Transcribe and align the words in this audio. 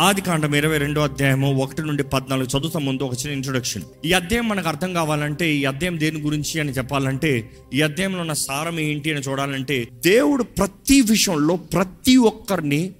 ఆది 0.00 0.20
కాండం 0.20 0.54
ఇరవై 0.54 0.78
రెండో 0.78 1.00
అధ్యాయము 1.00 1.54
ఒకటి 1.54 1.82
నుండి 1.82 2.02
పద్నాలుగు 2.02 2.58
చదువుతా 2.58 2.78
ముందు 2.78 3.02
ఒక 3.02 3.12
చిన్న 3.12 3.32
ఇంట్రొడక్షన్ 3.32 3.82
ఈ 4.04 4.12
అధ్యాయం 4.12 4.48
మనకు 4.48 4.68
అర్థం 4.68 4.92
కావాలంటే 4.92 5.54
ఈ 5.54 5.64
అధ్యాయం 5.64 6.00
దేని 6.00 6.20
గురించి 6.20 6.60
అని 6.60 6.70
చెప్పాలంటే 6.70 7.50
ఈ 7.74 7.80
అధ్యాయంలో 7.80 8.20
ఉన్న 8.20 8.32
సారం 8.32 8.80
ఏంటి 8.80 9.14
అని 9.14 9.20
చూడాలంటే 9.20 9.88
దేవుడు 10.04 10.42
ప్రతి 10.42 11.00
విషయంలో 11.00 11.56
ప్రతి 11.56 12.16
ఒక్కరిని 12.16 12.92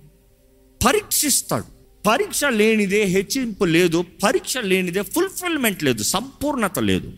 పరీక్షిస్తాడు. 0.87 1.65
పరీక్ష 2.09 2.45
లేనిదే 2.45 3.05
హెచ్చింపు 3.05 3.65
లేదు 3.65 4.05
పరీక్ష 4.23 4.59
లేనిదే 4.59 5.03
ఫుల్ఫిల్మెంట్ 5.03 5.85
లేదు 5.85 6.03
సంపూర్ణత 6.03 6.79
లేదు. 6.79 7.13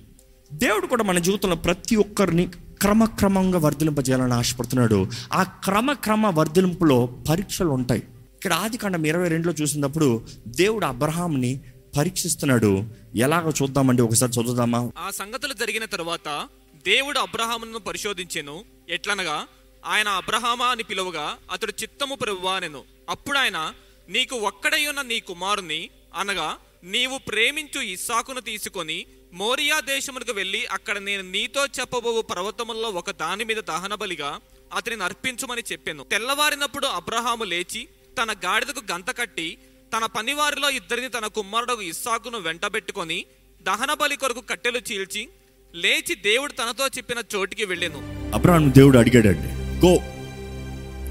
దేవుడు 0.53 0.87
కూడా 0.87 1.05
మన 1.05 1.19
జీవితంలో 1.19 1.57
ప్రతి 1.57 1.97
ఒక్కరిని 1.97 2.47
క్రమక్రమంగా 2.83 3.59
వర్ధలింపజేయాలని 3.59 4.33
ఆశపడుతున్నాడు. 4.33 5.07
ఆ 5.33 5.43
క్రమక్రమ 5.43 6.27
వర్ధలింపులో 6.27 7.07
పరీక్షలు 7.07 7.69
ఉంటాయి. 7.69 8.03
ఇక్కడ 8.41 8.53
ఆది 8.53 8.77
కాండం 8.77 9.07
ఇరవై 9.07 9.29
రెండులో 9.29 9.55
చూసినప్పుడు 9.63 10.27
దేవుడు 10.47 10.87
అబ్రహాంని 10.87 11.61
పరీక్షిస్తున్నాడు. 11.97 12.85
ఎలాగో 13.17 13.51
చూద్దామండి 13.63 14.03
ఒకసారి 14.03 14.33
చదువుదామా? 14.33 14.93
ఆ 14.99 15.11
సంగతులు 15.11 15.53
జరిగిన 15.53 15.85
తర్వాత 15.85 16.49
దేవుడు 16.87 17.19
అబ్రహామును 17.19 17.79
పరిశోధించాను. 17.79 18.65
ఎట్లనగా 18.89 19.47
ఆయన 19.87 20.09
అబ్రహామా 20.09 20.67
అని 20.67 20.83
పిలువగా 20.83 21.37
అతడు 21.53 21.73
చిత్తము 21.83 22.15
ప్రభువా 22.15 22.61
అప్పుడు 23.09 23.39
ఆయన 23.39 23.75
నీకు 24.09 24.37
ఒక్కడై 24.37 24.87
ఉన్న 24.87 25.03
నీ 25.03 25.21
కుమారుని 25.21 25.91
అనగా 26.17 26.57
నీవు 26.85 27.19
ప్రేమించు 27.19 27.81
ఇస్సాకును 27.81 28.41
తీసుకొని 28.41 29.07
మోరియా 29.33 29.81
దేశమునకు 29.81 30.33
వెళ్ళి 30.33 30.67
అక్కడ 30.67 30.99
నేను 30.99 31.23
నీతో 31.23 31.67
చెప్పబో 31.67 32.23
పర్వతముల్లో 32.23 32.89
ఒక 32.89 33.11
దాని 33.11 33.45
మీద 33.45 33.57
దహన 33.57 33.95
బలిగా 33.95 34.41
అతనిని 34.77 35.03
అర్పించమని 35.03 35.63
చెప్పాను. 35.73 36.07
తెల్లవారినప్పుడు 36.11 36.87
అబ్రహాము 36.87 37.45
లేచి 37.45 37.89
తన 38.21 38.33
గాడిదకు 38.33 38.93
గంత 38.93 39.11
కట్టి 39.19 39.59
తన 39.97 40.07
పనివారిలో 40.07 40.71
ఇద్దరిని 40.71 41.09
తన 41.09 41.27
కుమారుడు 41.27 41.81
ఇస్సాకును 41.81 42.39
వెంటబెట్టుకొని 42.39 43.25
దహన 43.63 43.95
బలి 43.95 44.17
కొరకు 44.17 44.41
కట్టెలు 44.41 44.79
చీల్చి 44.79 45.29
లేచి 45.75 46.15
దేవుడు 46.15 46.53
తనతో 46.53 46.87
చెప్పిన 46.87 47.17
చోటికి 47.35 47.65
వెళ్ళాను. 47.65 48.01
అబ్రహాం 48.35 48.73
దేవుడు 48.77 48.99
అడిగాడండి 48.99 49.49
గో 49.87 49.95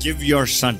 గివ్ 0.05 0.23
యువర్ 0.23 0.49
సన్. 0.49 0.77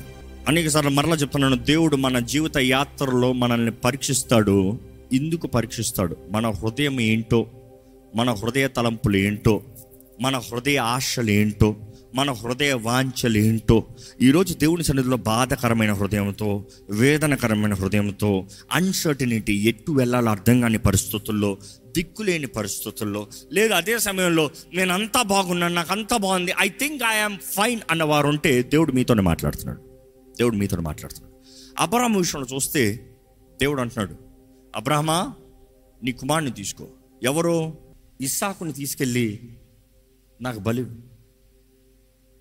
అనేక 0.48 0.68
సార్లు 0.68 0.90
మరలా 0.90 1.16
చెప్తున్నాను 1.16 1.56
దేవుడు 1.56 1.96
మన 1.96 2.18
జీవిత 2.18 2.56
యాత్రలో 2.58 3.32
మనల్ని 3.32 3.70
పరీక్షిస్తాడు 3.70 4.78
ఎందుకు 5.12 5.46
పరీక్షిస్తాడు. 5.46 6.16
మన 6.30 6.50
హృదయం 6.50 7.00
ఏంటో 7.00 7.50
మన 8.16 8.30
హృదయ 8.30 8.68
తలంపులు 8.68 9.16
ఏంటో 9.16 9.62
మన 10.20 10.38
హృదయ 10.38 10.78
ఆశలు 10.78 11.30
ఏంటో 11.30 11.76
మన 12.14 12.32
హృదయ 12.32 12.72
వాంఛలు 12.72 13.38
ఏంటో 13.38 13.86
ఈరోజు 14.22 14.54
దేవుని 14.54 14.84
సన్నిధిలో 14.84 15.16
బాధకరమైన 15.16 15.92
హృదయంతో 15.92 16.64
వేదనకరమైన 16.90 17.74
హృదయంతో 17.74 18.46
అన్సర్టినిటీ 18.72 19.54
ఎట్టు 19.68 19.92
వెళ్ళాలో 19.92 20.30
అర్థం 20.30 20.60
కాని 20.60 20.78
పరిస్థితుల్లో 20.78 21.58
దిక్కులేని 21.96 22.46
పరిస్థితుల్లో 22.46 23.26
లేదు 23.52 23.74
అదే 23.74 23.98
సమయంలో 23.98 24.50
నేను 24.74 24.94
అంతా 24.94 25.22
బాగున్నాను 25.22 25.74
నాకు 25.74 25.92
అంతా 25.92 26.16
బాగుంది 26.16 26.52
ఐ 26.60 26.68
థింక్ 26.68 27.02
ఐఎమ్ 27.02 27.38
ఫైన్ 27.38 27.80
అన్నవారు 27.90 28.28
ఉంటే 28.28 28.62
దేవుడు 28.62 28.92
మీతోనే 28.92 29.22
మాట్లాడుతున్నాడు. 29.22 29.80
దేవుడు 30.38 30.56
మీతో 30.56 30.80
మాట్లాడుతున్నాడు. 30.80 31.34
అబ్రహం 31.78 32.16
విషయంలో 32.16 32.56
చూస్తే 32.56 33.10
దేవుడు 33.60 33.80
అంటున్నాడు 33.80 34.16
అబ్రహమా 34.76 35.34
నీ 36.02 36.12
కుమారుని 36.12 36.50
తీసుకో. 36.50 36.86
ఎవరో? 37.22 37.76
ఇస్సాకుని 38.20 38.72
తీసుకెళ్ళి 38.72 39.40
నాకు 40.40 40.58
బలి 40.58 40.84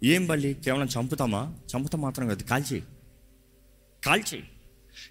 ఏం 0.03 0.28
బలి 0.28 0.53
కేవలం 0.53 0.88
చంపుతామా? 0.88 1.55
చంపుతా 1.72 1.97
మాత్రం 1.97 2.28
కాదు. 2.28 2.44
కాల్చేయి 2.44 2.83
కాల్చేయి 4.06 4.44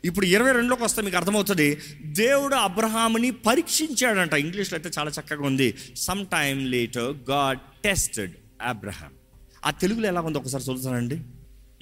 ఇప్పుడు 0.05 0.27
ఇరవై 0.27 0.53
రెండులోకి 0.53 0.83
వస్తే 0.84 1.03
మీకు 1.03 1.17
అర్థమవుతుంది. 1.17 1.78
దేవుడు 2.05 2.55
అబ్రహాముని 2.55 3.30
పరీక్షించాడంట. 3.30 4.33
ఇంగ్లీష్లో 4.33 4.78
అయితే 4.78 4.91
చాలా 4.98 5.11
చక్కగా 5.11 5.47
ఉంది. 5.47 5.75
Some 5.97 6.27
time 6.27 6.69
later 6.69 7.30
God 7.30 7.58
tested 7.84 8.33
Abraham 8.62 9.12
ఆ 9.64 9.70
తెలుగులో 9.70 10.08
ఎలా 10.08 10.20
ఉంది 10.20 10.39
ఒకసారి 10.39 10.64
చదువుతానండి 10.64 11.18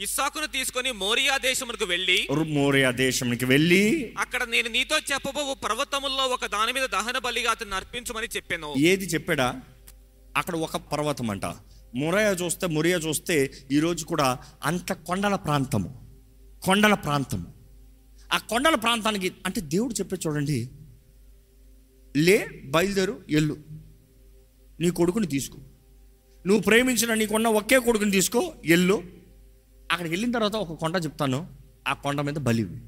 ఇస్సాకును 0.00 0.46
తీసుకొని 0.46 0.92
మోరియా 0.92 1.38
దేశమునకు 1.38 1.84
వెళ్ళి 1.84 2.28
మోరియా 2.46 2.90
దేశంకి 2.90 3.44
వెళ్ళి 3.44 4.14
అక్కడ 4.18 4.44
నేను 4.44 4.68
నీతో 4.68 4.98
చెప్పబో 4.98 5.54
పర్వతముల్లో 5.64 6.24
ఒక 6.24 6.46
దాని 6.46 6.72
మీద 6.72 6.88
దహన 6.88 7.18
బలిగా 7.18 7.50
అతన్ని 7.50 7.74
అర్పించమని 7.74 8.26
చెప్పాను. 8.36 8.74
ఏది 8.78 9.04
చెప్పాడా? 9.04 9.60
అక్కడ 10.36 10.54
ఒక 10.56 10.76
పర్వతం 10.76 11.30
అంట 11.30 11.44
మురయ 11.96 12.36
చూస్తే 12.44 12.66
మొరియా 12.66 12.98
చూస్తే 12.98 13.52
ఈరోజు 13.72 14.04
కూడా 14.04 14.38
అంత 14.64 14.92
కొండల 14.92 15.36
ప్రాంతము. 15.36 16.06
కొండల 16.62 16.94
ప్రాంతము. 16.94 17.46
ఆ 18.32 18.38
కొండల 18.38 18.74
ప్రాంతానికి 18.74 19.32
అంటే 19.46 19.60
దేవుడు 19.60 19.94
చెప్పే 19.94 20.16
చూడండి 20.26 20.70
లే 22.16 22.46
బయలుదేరు 22.64 23.22
ఎల్లు 23.30 23.56
నీ 24.80 24.90
కొడుకుని 24.90 25.26
తీసుకో. 25.26 25.58
నువ్వు 26.46 26.62
ప్రేమించిన 26.62 27.14
నీకున్న 27.14 27.48
ఒకే 27.48 27.78
కొడుకుని 27.78 28.10
తీసుకో 28.10 28.52
ఎల్లు 28.64 29.02
అక్కడికి 29.92 30.12
వెళ్ళిన 30.12 30.32
తర్వాత 30.32 30.56
ఒక 30.56 30.80
కొండ 30.80 30.96
చెప్తాను 31.04 31.48
ఆ 31.88 31.92
కొండ 31.92 32.20
మీద 32.20 32.34
బలివి. 32.34 32.80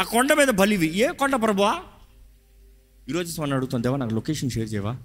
ఆ 0.00 0.02
కొండ 0.02 0.32
మీద 0.32 0.48
బలివి. 0.48 0.86
ఏ 0.86 1.08
కొండ 1.08 1.36
ప్రభువా? 1.42 1.82
ఈరోజు 3.08 3.40
మనం 3.40 3.52
అడుగుతాం 3.52 3.82
దేవా 3.82 3.96
నాకు 3.96 4.14
లొకేషన్ 4.14 4.50
షేర్ 4.50 4.72
చేయవా? 4.72 4.98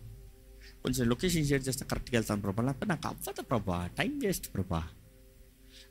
కొంచెం 0.88 1.10
లొకేషన్ 1.10 1.46
షేర్ 1.46 1.68
చేస్తే 1.68 1.86
కరెక్ట్గా 1.86 2.18
వెళ్తాను 2.18 2.42
ప్రభా. 2.42 2.64
లేకపోతే 2.64 2.86
నాకు 2.86 3.08
అవ్వదు 3.08 3.42
ప్రభా. 3.42 3.88
టైం 3.88 4.20
వేస్ట్ 4.20 4.54
ప్రభా. 4.54 4.88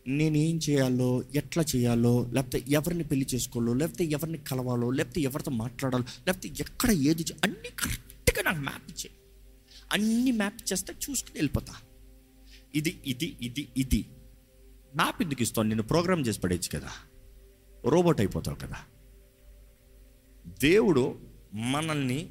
నేనేం 0.08 0.60
చేయాలో 0.70 1.22
ఎట్లా 1.34 1.64
చేయాలో 1.76 2.30
లేకపోతే 2.32 2.64
ఎవరిని 2.68 3.04
పెళ్ళి 3.04 3.26
చేసుకోవాలో 3.34 3.74
లేకపోతే 3.74 4.04
ఎవరిని 4.04 4.38
కలవాలో 4.38 4.90
లేకపోతే 4.90 5.20
ఎవరితో 5.20 5.50
మాట్లాడాలో 5.50 6.04
లేకపోతే 6.26 6.48
ఎక్కడ 6.48 6.90
ఏది 6.90 7.24
అన్నీ 7.44 7.68
కరెక్ట్గా 7.68 8.42
నాకు 8.42 8.58
మ్యాప్ 8.58 8.90
ఇచ్చే 8.90 9.10
అన్ని 9.92 10.32
మ్యాప్ 10.32 10.72
చేస్తే 10.72 10.92
చూసుకుని 10.92 11.38
వెళ్ళిపోతా. 11.38 11.74
ఇది 12.74 13.00
ఇది 13.06 13.36
ఇది 13.42 13.68
ఇది. 13.76 14.06
మ్యాప్ 14.96 15.22
ఎందుకు 15.22 15.42
ఇస్తాను 15.42 15.68
నేను 15.68 15.82
ప్రోగ్రామ్ 15.82 16.26
చేసి 16.26 16.40
పడేయచ్చు 16.40 16.78
కదా. 16.78 16.90
రోబోట్ 17.84 18.20
అయిపోతావు 18.20 18.56
కదా. 18.56 18.76
దేవుడు 20.62 21.18
మనల్ని 21.54 22.30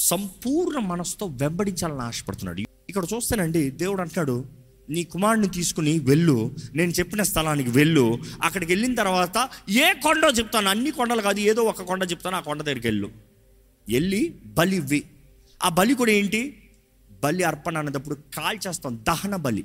సంపూర్ణ 0.00 0.78
మనసుతో 0.78 1.26
వెంబడించాలని 1.26 2.02
ఆశపడుతున్నాడు. 2.02 2.60
ఇక్కడ 2.60 3.04
చూస్తానండి 3.14 3.70
దేవుడు 3.70 4.00
అంటాడు 4.00 4.44
నీ 4.90 5.04
కుమారుని 5.04 5.48
తీసుకుని 5.48 5.98
వెళ్ళు. 5.98 6.54
నేను 6.74 6.90
చెప్పిన 6.90 7.22
స్థలానికి 7.22 7.70
వెళ్ళు. 7.70 8.18
అక్కడికి 8.42 8.72
వెళ్ళిన 8.72 8.94
తర్వాత 8.94 9.48
ఏ 9.70 9.92
కొండో 9.92 10.28
చెప్తాను. 10.28 10.68
అన్ని 10.68 10.90
కొండలు 10.90 11.22
కాదు 11.22 11.40
ఏదో 11.40 11.62
ఒక 11.62 11.82
కొండ 11.82 12.08
చెప్తాను. 12.10 12.36
ఆ 12.36 12.40
కొండ 12.40 12.62
దగ్గరికి 12.62 12.86
వెళ్ళు. 12.86 13.10
వెళ్ళి 13.88 14.28
బలి 14.46 14.76
ఇవ్వి. 14.76 15.04
ఆ 15.62 15.68
బలి 15.68 15.94
కూడా 15.94 16.10
ఏంటి? 16.10 16.70
బలి 17.24 17.42
అర్పణ 17.42 17.78
అనేటప్పుడు 17.78 18.14
కాల్చేస్తాం. 18.14 19.04
దహన 19.08 19.36
బలి. 19.36 19.64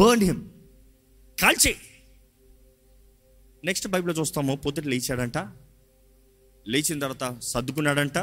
బర్న్ 0.00 0.24
హిమ్. 0.24 0.48
కాల్చే 1.40 1.76
నెక్స్ట్ 3.64 3.88
బైబిల్లో 3.88 4.20
చూస్తాము 4.20 4.56
పొద్దుట 4.56 4.86
లేచాడంట. 4.86 5.38
లేచిన 6.68 6.98
తర్వాత 6.98 7.40
సర్దుకున్నాడంట. 7.40 8.18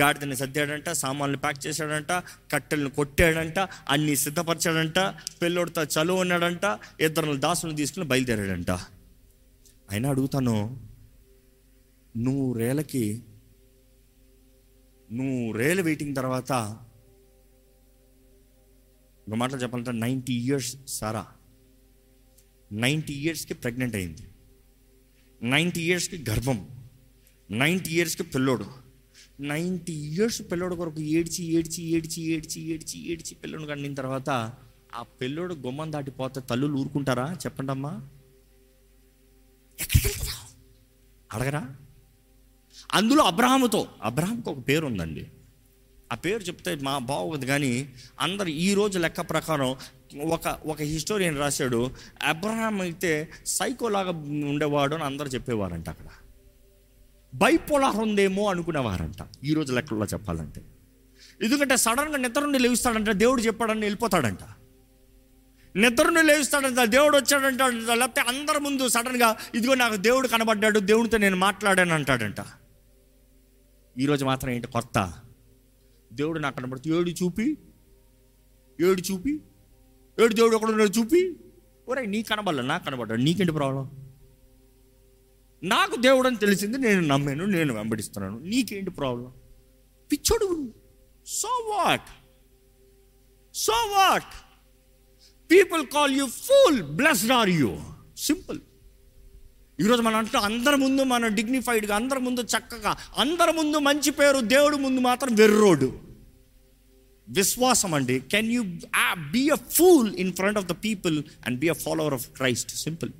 గాడిదని 0.00 0.36
సర్దాడంట 0.36 0.88
సామాన్లు 0.88 1.38
ప్యాక్ 1.38 1.66
చేశాడంట 1.66 2.12
కట్టెలను 2.52 2.90
కొట్టాడంట 2.90 3.58
అన్ని 3.88 4.16
సిద్ధపరిచాడంట 4.16 4.98
పిల్లోడితో 5.42 5.82
చలువు 5.82 6.20
ఉన్నాడంట 6.20 6.78
ఇద్దరు 7.00 7.36
దాసులను 7.36 7.76
తీసుకుని 7.76 8.06
బయలుదేరాడంట. 8.06 8.70
అయినా 9.90 10.10
అడుగుతాను 10.10 10.86
నూరేళ్ళకి 12.16 13.22
నూరేళ్ళు 15.12 15.82
వెయిటింగ్ 15.82 16.16
తర్వాత 16.16 16.52
ఒక 19.28 19.34
మాటలు 19.34 19.56
చెప్పాలంటే 19.56 19.92
నైంటీ 19.92 20.34
ఇయర్స్ 20.34 20.76
సారా? 20.88 21.26
నైంటీ 22.72 23.12
ఇయర్స్కి 23.12 23.54
ప్రెగ్నెంట్ 23.54 23.96
అయింది. 23.96 24.22
నైంటీ 25.42 25.82
ఇయర్స్కి 25.82 26.24
గర్భం. 26.30 26.68
నైంటీ 27.50 27.90
ఇయర్స్కి 27.90 28.22
పిల్లోడు. 28.22 28.85
నైంటీ 29.40 29.92
ఇయర్స్ 29.92 30.42
పిల్లోడు 30.42 30.74
కొరకు 30.74 31.00
ఏడ్చి 31.00 31.44
ఏడ్చి 31.44 31.84
ఏడ్చి 31.84 32.22
ఏడ్చి 32.22 32.62
ఏడ్చి 32.62 33.12
ఏడ్చి 33.12 33.34
పిల్లోడు 33.34 33.64
కండిన 33.64 33.94
తర్వాత 33.94 34.30
ఆ 34.94 35.02
పిల్లోడు 35.02 35.54
గుమ్మం 35.54 35.92
దాటిపోతే 35.92 36.40
తల్లులు 36.40 36.72
ఊరుకుంటారా? 36.72 37.32
చెప్పండి 37.32 37.70
అమ్మా. 37.72 38.08
అడగరా. 41.32 41.76
అందులో 42.92 43.22
అబ్రహాముతో 43.24 43.88
అబ్రహాంకి 44.02 44.50
ఒక 44.50 44.68
పేరు 44.68 44.86
ఉందండి. 44.86 45.26
ఆ 46.12 46.14
పేరు 46.14 46.42
చెప్తే 46.42 46.74
మా 46.74 46.98
బాగోదు 46.98 47.46
కానీ 47.46 47.94
అందరు 48.20 48.48
ఈ 48.48 48.74
రోజు 48.74 48.98
లెక్క 48.98 49.20
ప్రకారం 49.20 49.76
ఒక 50.20 50.48
ఒక 50.66 50.82
హిస్టోరియన్ 50.82 51.38
రాశాడు. 51.38 51.90
అబ్రహాం 52.22 52.80
అయితే 52.80 53.28
సైకోలాగా 53.46 54.10
ఉండేవాడు 54.48 54.94
అని 54.94 55.04
అందరు 55.04 55.28
చెప్పేవారంట 55.28 55.88
అక్కడ. 55.88 56.06
బైపోలార్ 57.34 57.96
ఉందేమో 57.96 58.50
అనుకునేవారంట. 58.50 59.16
ఈరోజు 59.44 59.72
లెక్కల్లో 59.72 60.06
చెప్పాలంటే. 60.06 60.62
ఎందుకంటే 61.42 61.76
సడన్గా 61.76 62.16
నిద్ర 62.16 62.40
నుండి 62.40 63.14
దేవుడు 63.14 63.42
చెప్పాడని 63.42 63.80
వెళ్ళిపోతాడంట. 63.80 64.38
నిద్రను 65.76 66.22
లేవిస్తాడంట 66.22 66.78
దేవుడు 66.78 67.16
వచ్చాడంట 67.16 67.62
లేకపోతే 67.62 68.20
అందరి 68.20 68.60
ముందు 68.60 68.88
సడన్గా 68.88 69.36
ఇదిగో 69.54 69.74
నాకు 69.74 69.96
దేవుడు 69.96 70.28
కనబడ్డాడు 70.28 70.78
దేవుడితో 70.78 71.18
నేను 71.18 71.36
మాట్లాడాను 71.36 71.94
అంటాడంట. 71.94 72.36
ఈరోజు 73.98 74.24
మాత్రం 74.24 74.50
ఏంటి 74.50 74.66
కొత్త? 74.66 75.14
దేవుడు 76.12 76.38
నాకు 76.38 76.56
కనబడుతూ 76.56 77.00
ఏడు 77.00 77.10
చూపి 77.10 77.58
ఏడు 78.80 79.00
చూపి 79.00 79.40
ఏడు 80.20 80.34
దేవుడు 80.34 80.56
ఒకడు 80.56 80.72
చూపి. 80.72 81.36
ఒరే 81.88 82.06
నీ 82.06 82.22
కనబడలే? 82.22 82.62
నాకు 82.62 82.84
కనబడ్డాడు 82.84 83.20
నీకేంటి 83.20 83.52
ప్రాబ్లం? 83.52 84.05
నాకు 85.62 85.96
దేవుడు 85.96 86.26
అని 86.28 86.36
తెలిసింది 86.36 86.78
నేను 86.78 87.00
నమ్మాను 87.00 87.44
నేను 87.44 87.74
వెంబడిస్తున్నాను. 87.74 88.38
నీకేంటి 88.38 88.90
ప్రాబ్లం? 88.90 89.32
పిచ్చోడు 90.12 90.74
so 91.26 91.48
what 91.48 92.08
so 93.54 93.72
what 93.72 94.58
people 95.50 95.86
call 95.86 96.16
you 96.16 96.26
fool 96.26 96.82
blessed 96.82 97.32
are 97.32 97.50
you 97.50 97.76
simple 98.18 98.60
ఈరోజు 99.80 100.02
మనం 100.02 100.16
అంటే 100.16 100.38
అందరి 100.38 100.76
ముందు 100.76 101.02
మనం 101.02 101.34
డిగ్నిఫైడ్గా 101.34 101.96
అందరి 101.96 102.20
ముందు 102.20 102.40
చక్కగా 102.40 102.96
అందరి 103.16 103.52
ముందు 103.52 103.76
మంచి 103.76 104.10
పేరు 104.10 104.40
దేవుడు 104.40 104.76
ముందు 104.76 105.00
మాత్రం 105.00 105.34
వెర్రోడు. 105.34 106.00
విశ్వాసం 107.28 107.94
అండి 107.94 108.20
can 108.20 108.52
you 108.52 108.64
be 109.30 109.48
a 109.48 109.54
fool 109.54 110.14
in 110.14 110.32
front 110.32 110.58
of 110.58 110.66
the 110.66 110.72
people 110.72 111.22
and 111.46 111.58
be 111.58 111.68
a 111.68 111.72
follower 111.72 112.14
of 112.14 112.28
Christ 112.28 112.76
simple 112.76 113.10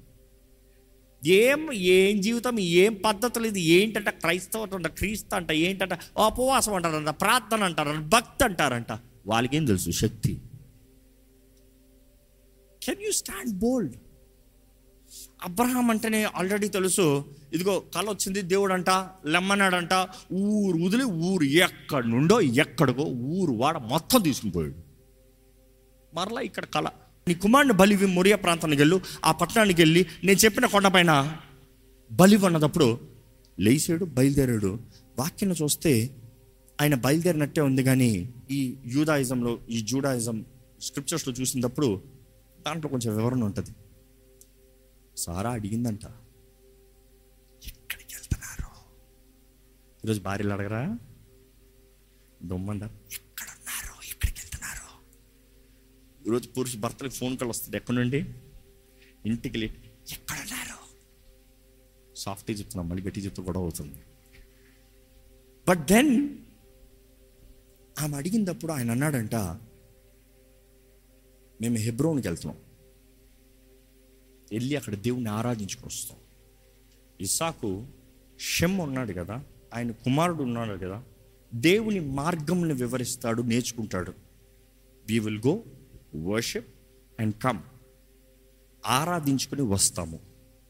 ఏం 1.27 1.73
ఏం 1.73 2.21
జీవితం 2.21 2.59
ఏం 2.59 2.93
పద్ధతులు 3.05 3.47
ఇది? 3.47 3.61
ఏంటంట 3.61 4.09
క్రైస్తవం 4.09 4.75
అంట 4.75 4.87
క్రీస్తు 4.87 5.35
అంట 5.35 5.53
ఏంటంట? 5.53 5.95
ఉపవాసం 6.19 6.75
అంటారంట 6.75 7.09
ప్రార్థన 7.09 7.65
అంటారంట 7.65 8.05
భక్తి 8.15 8.45
అంటారంట. 8.45 8.93
వాళ్ళకేం 9.27 9.65
తెలుసు? 9.65 9.91
శక్తి. 9.91 10.33
Can 12.83 13.03
you 13.03 13.13
stand 13.13 13.55
bold 13.59 13.95
Abraham 15.43 15.91
అంటేనే 15.91 16.25
ఆల్రెడీ 16.25 16.69
తెలుసు. 16.69 17.25
ఇదిగో 17.53 17.75
కళ 17.95 18.07
వచ్చింది 18.11 18.43
దేవుడు 18.43 18.73
అంట 18.73 18.91
లెమ్మన్నాడంట 19.27 19.95
ఊరు 20.33 20.77
వదిలి 20.85 21.05
ఊరు 21.05 21.45
ఎక్కడి 21.45 22.09
నుండో 22.11 22.41
ఎక్కడికో 22.41 23.03
ఊరు 23.03 23.53
వాడ 23.53 23.77
మొత్తం 23.77 24.21
తీసుకుని 24.23 24.53
పోయాడు. 24.53 24.75
మరలా 26.15 26.41
ఇక్కడ 26.41 26.65
కళ 26.65 26.87
నీ 27.29 27.35
కుమారుని 27.35 27.73
బలివి 27.73 28.07
మొరియా 28.07 28.37
ప్రాంతానికి 28.37 28.83
వెళ్ళు 28.83 29.01
ఆ 29.25 29.33
పట్టణానికి 29.33 29.83
వెళ్ళి 29.83 30.07
నేను 30.25 30.39
చెప్పిన 30.39 30.67
కొండపైన 30.67 31.13
బలి 32.13 32.37
ఉన్నదప్పుడు 32.37 32.87
లేచాడు 33.61 34.05
బయలుదేరాడు. 34.05 34.71
వాక్యం 35.19 35.53
చూస్తే 35.53 35.93
ఆయన 36.81 36.95
బయలుదేరినట్టే 36.95 37.61
ఉంది 37.61 37.83
కానీ 37.83 38.11
ఈ 38.51 38.77
యూదాయిజంలో 38.87 39.59
ఈ 39.71 39.81
జూడాయిజం 39.83 40.45
స్క్రిప్చర్స్లో 40.81 41.35
చూసినప్పుడు 41.35 41.89
దాంట్లో 42.67 42.91
కొంచెం 42.91 43.17
వివరణ 43.17 43.45
ఉంటుంది. 43.45 43.73
సారా 45.17 45.51
అడిగిందంట 45.51 46.05
ఎక్కడికి 47.67 48.15
వెళ్తున్నారు? 48.15 48.69
ఈరోజు 50.05 50.21
భార్యలు 50.21 50.53
అడగరా? 50.53 50.99
దొమ్మండ 52.43 52.83
ఈరోజు 56.27 56.49
పురుషు 56.49 56.77
భర్తలకు 56.77 57.13
ఫోన్ 57.13 57.39
కాల్ 57.39 57.51
వస్తుంది. 57.51 57.77
ఎక్కడి 57.77 57.99
నుండి 57.99 58.25
ఇంటికి 59.27 59.59
వెళ్ళి 59.59 59.67
ఎక్కడ 60.13 60.37
ఉన్నారు 60.41 60.79
సాఫ్ట్గా 62.17 62.59
చెప్తున్నాం 62.59 62.89
మళ్ళీ 62.89 63.05
గట్టి 63.07 63.21
చెప్తూ 63.21 63.43
గొడవ 63.43 63.61
అవుతుంది. 63.61 63.99
బట్ 65.69 65.87
దెన్ 65.87 66.39
ఆమె 68.01 68.17
అడిగినప్పుడు 68.17 68.73
ఆయన 68.73 68.91
అన్నాడంట 68.91 69.35
మేము 71.61 71.77
హెబ్రోన్కి 71.77 72.29
వెళ్తున్నాం. 72.29 72.61
వెళ్ళి 74.53 74.77
అక్కడ 74.77 74.95
దేవుణ్ణి 74.95 75.31
ఆరాధించుకొని 75.31 75.87
వస్తాం. 75.87 76.19
ఇసాకు 77.21 77.87
షెమ్ 78.41 78.81
ఉన్నాడు 78.81 79.13
కదా 79.13 79.45
ఆయన 79.75 79.91
కుమారుడు 79.91 80.43
ఉన్నాడు 80.43 80.79
కదా 80.79 81.05
దేవుని 81.55 82.01
మార్గంని 82.01 82.75
వివరిస్తాడు 82.75 83.43
నేర్చుకుంటాడు. 83.43 84.13
We 85.07 85.19
will 85.19 85.43
go 85.47 85.63
worship 86.25 86.75
and 87.21 87.35
come 87.43 87.59
ఆరాధించుకుని 88.87 89.63
వస్తాము. 89.63 90.21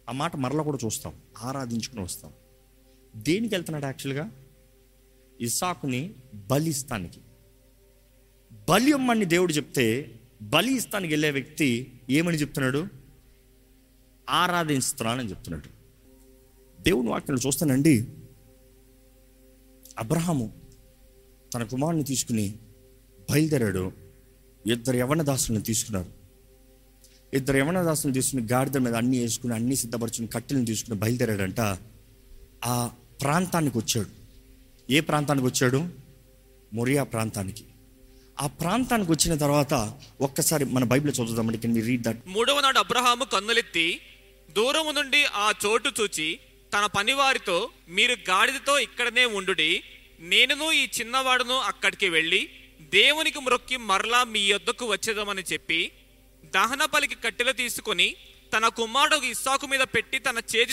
ఆ 0.08 0.12
మాట 0.12 0.36
మరలా 0.36 0.62
కూడా 0.62 0.78
చూస్తాం. 0.84 1.12
ఆరాధించుకుని 1.42 2.02
వస్తాం. 2.02 2.32
దేనికి 3.16 3.54
వెళ్తున్నాడు 3.54 3.84
యాక్చువల్గా? 3.84 4.30
ఇసాకుని 5.40 6.14
బలి 6.34 6.70
ఇస్తానికి 6.70 7.20
బలి 8.68 8.90
ఇమ్మని 8.90 9.24
దేవుడు 9.24 9.52
చెప్తే 9.52 10.20
బలి 10.42 10.76
ఇస్తానికి 10.76 11.12
వెళ్ళే 11.12 11.30
వ్యక్తి 11.30 12.00
ఏమని 12.10 12.36
చెప్తున్నాడు? 12.36 12.86
ఆరాధిస్తున్నానని 14.30 15.30
చెప్తున్నాడు. 15.30 15.76
దేవుని 16.82 17.08
వాక్యం 17.08 17.36
చూస్తానండి. 17.46 18.06
అబ్రహాము 19.98 20.52
తన 21.54 21.62
కుమారుని 21.62 22.04
తీసుకుని 22.04 22.58
బయలుదేరాడు. 23.30 24.05
ఇద్దరు 24.66 24.96
యవన 24.96 25.22
దాసులను 25.22 25.60
తీసుకున్నారు. 25.60 26.06
ఇద్దరు 27.34 27.56
యవన 27.56 27.82
దాసులను 27.82 28.14
తీసుకుని 28.14 28.46
గాడిద 28.52 28.76
మీద 28.76 28.94
అన్ని 28.94 29.18
వేసుకుని 29.18 29.54
అన్ని 29.54 29.76
సిద్ధపరచుకుని 29.76 30.28
కట్టెలను 30.28 30.64
తీసుకుని 30.64 30.96
బయలుదేరాడంట. 30.96 31.60
ఆ 32.64 32.90
ప్రాంతానికి 33.22 33.78
వచ్చాడు. 33.78 34.08
ఏ 34.92 35.00
ప్రాంతానికి 35.00 35.46
వచ్చాడు? 35.46 35.88
మొరియా 36.72 37.02
ప్రాంతానికి. 37.02 37.64
ఆ 38.40 38.46
ప్రాంతానికి 38.46 39.12
వచ్చిన 39.12 39.34
తర్వాత 39.34 40.00
ఒక్కసారి 40.20 40.64
మన 40.64 40.84
బైబిల్ 40.84 41.12
చదువుదామండి 41.14 41.58
కెన్ 41.58 41.86
రీడ్ 41.86 42.02
దట్ 42.02 42.18
మూడవ 42.26 42.60
నాడు 42.60 42.78
అబ్రహాము 42.78 43.24
కన్నులెత్తి 43.24 44.00
దూరము 44.56 44.90
నుండి 44.90 45.24
ఆ 45.24 45.52
చోటు 45.66 45.90
చూచి 46.00 46.38
తన 46.74 46.86
పనివారితో 46.86 47.68
మీరు 47.88 48.12
గాడిదతో 48.12 48.78
ఇక్కడనే 48.78 49.24
ఉండుడి. 49.24 49.82
నేనును 50.20 50.72
ఈ 50.72 50.88
చిన్నవాడును 51.00 51.58
అక్కడికి 51.58 52.08
వెళ్ళి 52.08 52.48
దేవునికి 52.80 53.40
మ్రొక్కి 53.40 53.76
మరలా 53.76 54.24
మీ 54.24 54.40
యొద్దకు 54.40 54.86
వచ్చేదామని 54.86 55.42
చెప్పి 55.52 55.90
దహన 56.54 56.84
పలికి 56.84 57.14
కట్టెలు 57.14 57.52
తీసుకొని 57.52 58.16
తన 58.56 58.68
కుమారుడు 58.68 59.26
ఇస్సాకు 59.26 59.66
మీద 59.66 59.80
పెట్టి 59.80 60.18
తన 60.18 60.38
చేతి 60.56 60.72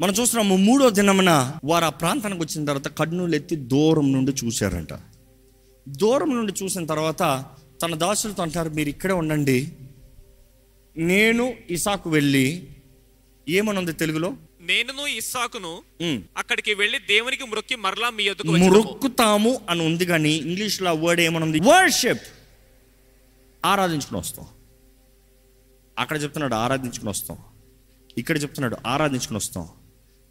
మనం 0.00 0.14
చూస్తున్నాము 0.20 0.56
మూడో 0.56 0.90
దినమున 0.90 1.60
వారు 1.64 1.84
ఆ 1.84 1.88
ప్రాంతానికి 1.88 2.42
వచ్చిన 2.42 2.64
తర్వాత 2.64 2.88
కన్నులు 2.88 3.34
ఎత్తి 3.34 3.56
దూరం 3.56 4.12
నుండి 4.12 4.32
చూశారంట. 4.44 4.92
దూరం 5.88 6.30
నుండి 6.30 6.52
చూసిన 6.62 6.84
తర్వాత 6.84 7.22
తన 7.82 7.94
దాసులతో 7.94 8.42
అంటారు 8.42 8.70
మీరు 8.70 8.88
ఇక్కడే 8.88 9.12
ఉండండి. 9.12 9.68
నేను 10.96 11.54
ఇసాకు 11.70 12.10
వెళ్ళి 12.10 12.68
ఏమనుంది 13.48 13.92
తెలుగులో? 13.92 14.36
నేనును 14.70 15.06
ఇస్సాకును 15.06 15.82
అక్కడికి 16.36 16.74
వెళ్ళి 16.74 16.98
దేవునికి 16.98 17.44
మ్రొక్కి 17.44 17.76
మరలా 17.76 18.10
మీ 18.10 18.24
యొద్దకు 18.24 18.52
వచ్చేదము 18.52 18.74
మొరుక్కుతాము 18.74 19.60
అని 19.70 19.86
ఉంది 19.86 20.04
కానీ 20.06 20.32
ఇంగ్లీష్లో 20.32 20.94
వర్డ్ 20.94 21.20
ఏమనుంది 21.20 21.60
వర్షిప్. 21.60 22.26
ఆరాధించుకుని 23.64 24.18
వస్తాం. 24.20 24.46
అక్కడ 25.98 26.22
చెప్తున్నాడు 26.22 26.54
ఆరాధించుకుని 26.54 27.10
వస్తాం. 27.10 27.38
ఇక్కడ 28.18 28.42
చెప్తున్నాడు 28.42 28.76
ఆరాధించుకుని 28.86 29.36
వస్తాం. 29.36 29.68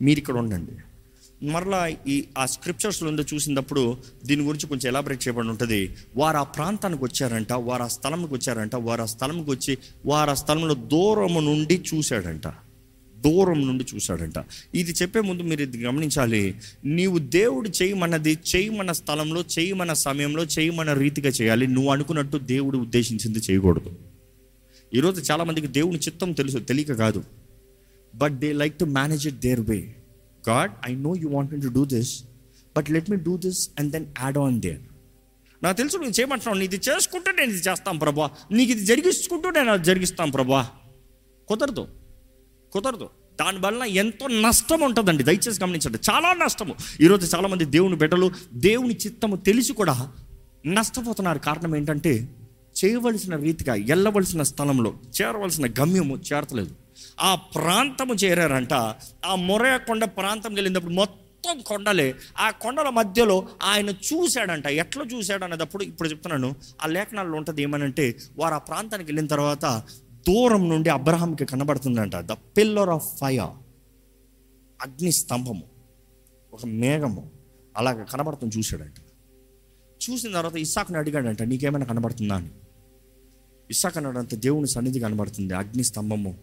మీరు 0.01 0.19
ఇక్కడ 0.19 0.37
ఉండండి. 0.37 0.71
మరలా 1.51 1.81
ఈ 1.87 2.15
ఆ 2.37 2.45
స్క్రిప్చర్స్లో 2.45 3.09
ఉందో 3.09 3.23
చూసినప్పుడు 3.33 3.97
దీని 4.25 4.43
గురించి 4.43 4.67
కొంచెం 4.67 4.87
ఎలాబరేట్ 4.91 5.27
చేయబడి 5.27 5.47
ఉంటుంది. 5.47 5.97
వారు 6.15 6.37
ఆ 6.37 6.43
ప్రాంతానికి 6.43 7.03
వచ్చారంట 7.03 7.53
వారు 7.53 7.83
ఆ 7.83 7.87
స్థలంకి 7.87 8.33
వచ్చారంట 8.33 8.75
వారు 8.75 9.01
ఆ 9.01 9.05
స్థలంకి 9.05 9.51
వచ్చి 9.51 9.77
వారు 10.05 10.29
ఆ 10.29 10.33
స్థలంలో 10.33 10.73
దూరము 10.73 11.39
నుండి 11.39 11.83
చూశాడంట. 11.93 12.47
దూరం 13.25 13.67
నుండి 13.67 13.85
చూశాడంట. 13.95 14.33
ఇది 14.75 14.91
చెప్పే 14.91 15.21
ముందు 15.21 15.43
మీరు 15.43 15.61
ఇది 15.61 15.83
గమనించాలి. 15.83 16.55
నీవు 16.85 17.17
దేవుడు 17.17 17.69
చేయమన్నది 17.69 18.37
చేయమన్న 18.55 18.91
స్థలంలో 18.91 19.43
చేయమన్న 19.59 19.93
సమయంలో 19.93 20.43
చేయమన్న 20.43 20.93
రీతిగా 20.93 21.29
చేయాలి. 21.29 21.67
నువ్వు 21.67 21.91
అనుకున్నట్టు 21.91 22.37
దేవుడు 22.37 22.77
ఉద్దేశించింది 22.77 23.39
చేయకూడదు. 23.39 23.91
ఈరోజు 24.93 25.31
చాలామందికి 25.31 25.67
దేవుని 25.67 25.99
చిత్తం 25.99 26.31
తెలుసు 26.31 26.57
తెలియక 26.57 26.93
కాదు. 26.93 27.23
But 28.15 28.33
they 28.33 28.53
like 28.53 28.79
to 28.79 28.85
manage 28.85 29.27
it 29.27 29.39
their 29.39 29.59
way 29.59 29.95
God 30.49 30.71
I 30.89 30.95
know 30.95 31.15
you 31.15 31.29
want 31.29 31.61
to 31.61 31.67
do 31.67 31.85
this 31.85 32.23
but 32.77 32.91
let 32.91 33.09
me 33.09 33.17
do 33.17 33.37
this 33.37 33.69
and 33.79 33.91
then 33.91 34.05
add 34.21 34.37
on 34.37 34.61
there 34.61 34.79
నాకు 35.63 35.77
తెలుసు 35.77 35.97
నేను 35.97 36.53
నీ 36.53 36.65
ఇది 36.65 36.75
చేసుకుంటూ 36.75 37.31
నేను 37.31 37.51
ఇది 37.51 37.69
చేస్తాను 37.69 37.99
ప్రభా. 37.99 38.29
నీకు 38.51 38.71
ఇది 38.71 38.85
జరిగించుకుంటూ 38.85 39.49
నేను 39.49 39.71
అది 39.71 39.83
జరిగిస్తాను 39.83 40.31
ప్రభా. 40.31 40.69
కుదరదు. 41.47 41.87
కుదరదు. 42.71 43.09
దానివల్ల 43.41 43.83
ఎంతో 43.83 44.27
నష్టం 44.27 44.81
ఉంటుందండి. 44.81 45.23
దయచేసి 45.23 45.63
గమనించండి. 45.63 45.97
చాలా 46.11 46.33
నష్టము. 46.33 46.75
ఈరోజు 47.01 47.35
చాలామంది 47.35 47.65
దేవుని 47.65 47.95
బిడ్డలు 47.95 48.31
దేవుని 48.53 48.95
చిత్తము 48.95 49.35
తెలిసి 49.35 49.73
కూడా 49.73 50.11
నష్టపోతున్నారు. 50.65 51.39
కారణం 51.39 51.75
ఏంటంటే 51.75 52.29
చేయవలసిన 52.85 53.35
రీతిగా 53.35 53.73
వెళ్ళవలసిన 53.73 54.43
స్థలంలో 54.43 54.93
చేరవలసిన 55.21 55.67
గమ్యము 55.67 56.17
చేరతలేదు. 56.17 56.75
ఆ 57.19 57.35
ప్రాంతము 57.35 58.13
చేరారంట. 58.13 58.73
ఆ 59.25 59.35
మొరయకొండ 59.35 60.03
ప్రాంతం 60.03 60.53
వెళ్ళినప్పుడు 60.53 60.93
మొత్తం 60.93 61.19
మొత్తం 61.45 61.61
కొండలే. 61.61 62.15
ఆ 62.39 62.49
కొండల 62.49 62.89
మధ్యలో 62.89 63.47
ఆయన 63.63 63.89
చూశాడంట. 63.89 64.67
ఎట్లా 64.67 65.03
చూశాడు 65.03 65.43
అనేటప్పుడు 65.43 65.83
ఇప్పుడు 65.83 66.09
చెప్తున్నాను. 66.09 66.55
ఆ 66.83 66.87
లేఖనాల్లో 66.87 67.37
ఉంటుంది 67.37 67.61
ఏమనంటే 67.61 68.17
వారు 68.37 68.53
ఆ 68.53 68.57
ప్రాంతానికి 68.57 69.09
వెళ్ళిన 69.09 69.27
తర్వాత 69.27 69.83
దూరం 70.27 70.69
నుండి 70.69 70.89
అబ్రహాంకి 70.89 71.45
కనబడుతుందంట. 71.45 72.15
ద 72.15 72.31
పిల్లర్ 72.31 72.89
ఆఫ్ 72.89 73.17
ఫైర్ 73.17 73.43
అగ్ని 74.87 75.11
స్తంభము. 75.11 75.63
ఒక 76.53 76.65
మేఘము. 76.65 77.31
అలాగ 77.77 78.03
కనబడుతుంది 78.03 78.57
చూశాడంట. 78.57 78.93
చూసిన 80.09 80.31
తర్వాత 80.31 80.55
ఇస్సాకుని 80.55 80.97
అడిగాడంట 80.97 81.41
నీకేమైనా 81.41 81.85
కనబడుతుందా? 81.85 82.35
అని. 82.35 82.49
ఇస్సాక్ 83.71 83.97
అన్నాడంత 83.97 84.35
దేవుని 84.35 84.67
సన్నిధి 84.67 84.99
కనబడుతుంది. 84.99 85.53
అగ్ని 85.53 85.83
స్తంభము 85.83 86.37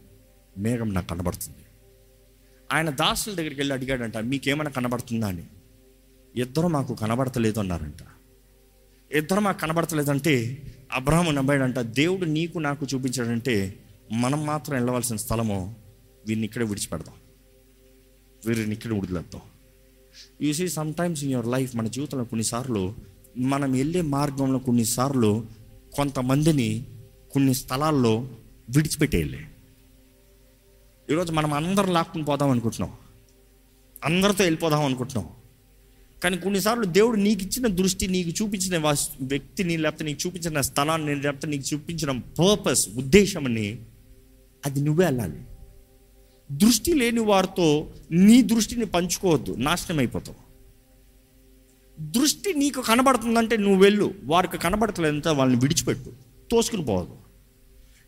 మేఘం 0.59 0.95
నాకు 0.95 1.09
కనబడుతుంది. 1.09 1.67
ఆయన 2.73 2.91
దాసుల 2.91 3.35
దగ్గరికి 3.35 3.61
వెళ్ళి 3.61 3.75
అడిగాడంట 3.75 4.17
మీకేమైనా 4.17 4.71
కనబడుతుందా? 4.71 5.29
అని. 5.29 5.47
ఇద్దరు 6.37 6.67
మాకు 6.67 6.95
కనబడతలేదు 6.95 7.61
అన్నారంట. 7.61 8.03
ఇద్దరు 9.15 9.41
మాకు 9.41 9.61
కనబడతలేదంటే 9.61 10.63
అబ్రహం 10.93 11.35
నమ్మాడంట 11.35 11.79
దేవుడు 11.79 12.25
నీకు 12.25 12.59
నాకు 12.59 12.87
చూపించాడంటే 12.95 13.79
మనం 14.13 14.47
మాత్రం 14.47 14.77
వెళ్ళవలసిన 14.77 15.17
స్థలము 15.17 15.77
వీరిని 16.27 16.47
ఇక్కడే 16.47 16.65
విడిచిపెడదాం 16.65 17.15
వీరిని 18.47 18.73
ఇక్కడ 18.73 18.93
వదిలేద్దాం. 18.93 19.43
You 20.43 20.53
see 20.53 20.69
sometimes 20.95 21.25
in 21.25 21.33
your 21.33 21.47
life 21.47 21.77
మన 21.77 21.87
జీవితంలో 21.87 22.25
కొన్నిసార్లు 22.25 22.95
మనం 23.37 23.73
వెళ్ళే 23.73 24.01
మార్గంలో 24.03 24.59
కొన్నిసార్లు 24.59 25.47
కొంతమందిని 25.95 26.85
కొన్ని 27.33 27.55
స్థలాల్లో 27.55 28.31
విడిచిపెట్టేయాలి. 28.71 29.47
ఈరోజు 31.11 31.33
మనం 31.33 31.53
అందరం 31.53 31.93
లాక్కుని 31.93 32.25
పోదాం 32.25 32.51
అనుకుంటున్నాం. 32.51 32.97
అందరితో 34.05 34.45
వెళ్ళిపోదాం 34.45 34.85
అనుకుంటున్నాం. 34.85 35.31
కానీ 36.23 36.37
కొన్నిసార్లు 36.37 36.85
దేవుడు 36.85 37.17
నీకు 37.17 37.43
ఇచ్చిన 37.43 37.67
దృష్టి 37.67 38.07
నీకు 38.07 38.29
చూపించిన 38.29 38.79
వ్యక్తిని 39.21 39.77
లేకపోతే 39.77 40.05
నీకు 40.05 40.27
చూపించిన 40.27 40.61
స్థలాన్ని 40.61 41.15
లేకపోతే 41.15 41.49
నీకు 41.49 41.75
చూపించిన 41.75 42.11
పర్పస్ 42.11 42.89
ఉద్దేశమని 42.97 43.79
అది 44.67 44.81
నువ్వే 44.81 45.05
వెళ్ళాలి. 45.05 45.41
దృష్టి 46.53 46.93
లేని 46.93 47.21
వారితో 47.21 47.91
నీ 48.11 48.43
దృష్టిని 48.43 48.87
పంచుకోవద్దు 48.87 49.55
నాశనం 49.59 49.99
అయిపోతావు. 49.99 50.47
దృష్టి 52.01 52.55
నీకు 52.55 52.81
కనబడుతుందంటే 52.81 53.57
నువ్వు 53.57 53.83
వెళ్ళు 53.83 54.15
వారికి 54.25 54.59
కనబడతలేదంటే 54.59 55.31
వాళ్ళని 55.31 55.61
విడిచిపెట్టు 55.61 56.13
తోసుకుని 56.51 56.85
పోవద్దు. 56.85 57.17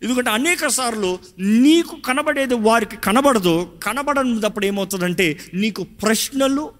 ఎందుకంటే 0.03 0.31
అనేక 0.31 0.67
సార్లు 0.67 1.19
నీకు 1.39 1.97
కనబడేది 1.97 2.55
వారికి 2.55 2.97
కనబడదు 2.97 3.71
కనబడనప్పుడు 3.83 4.67
ఏమవుతుందంటే 4.67 5.39
నీకు 5.55 5.83
ప్రశ్నలు 5.83 6.78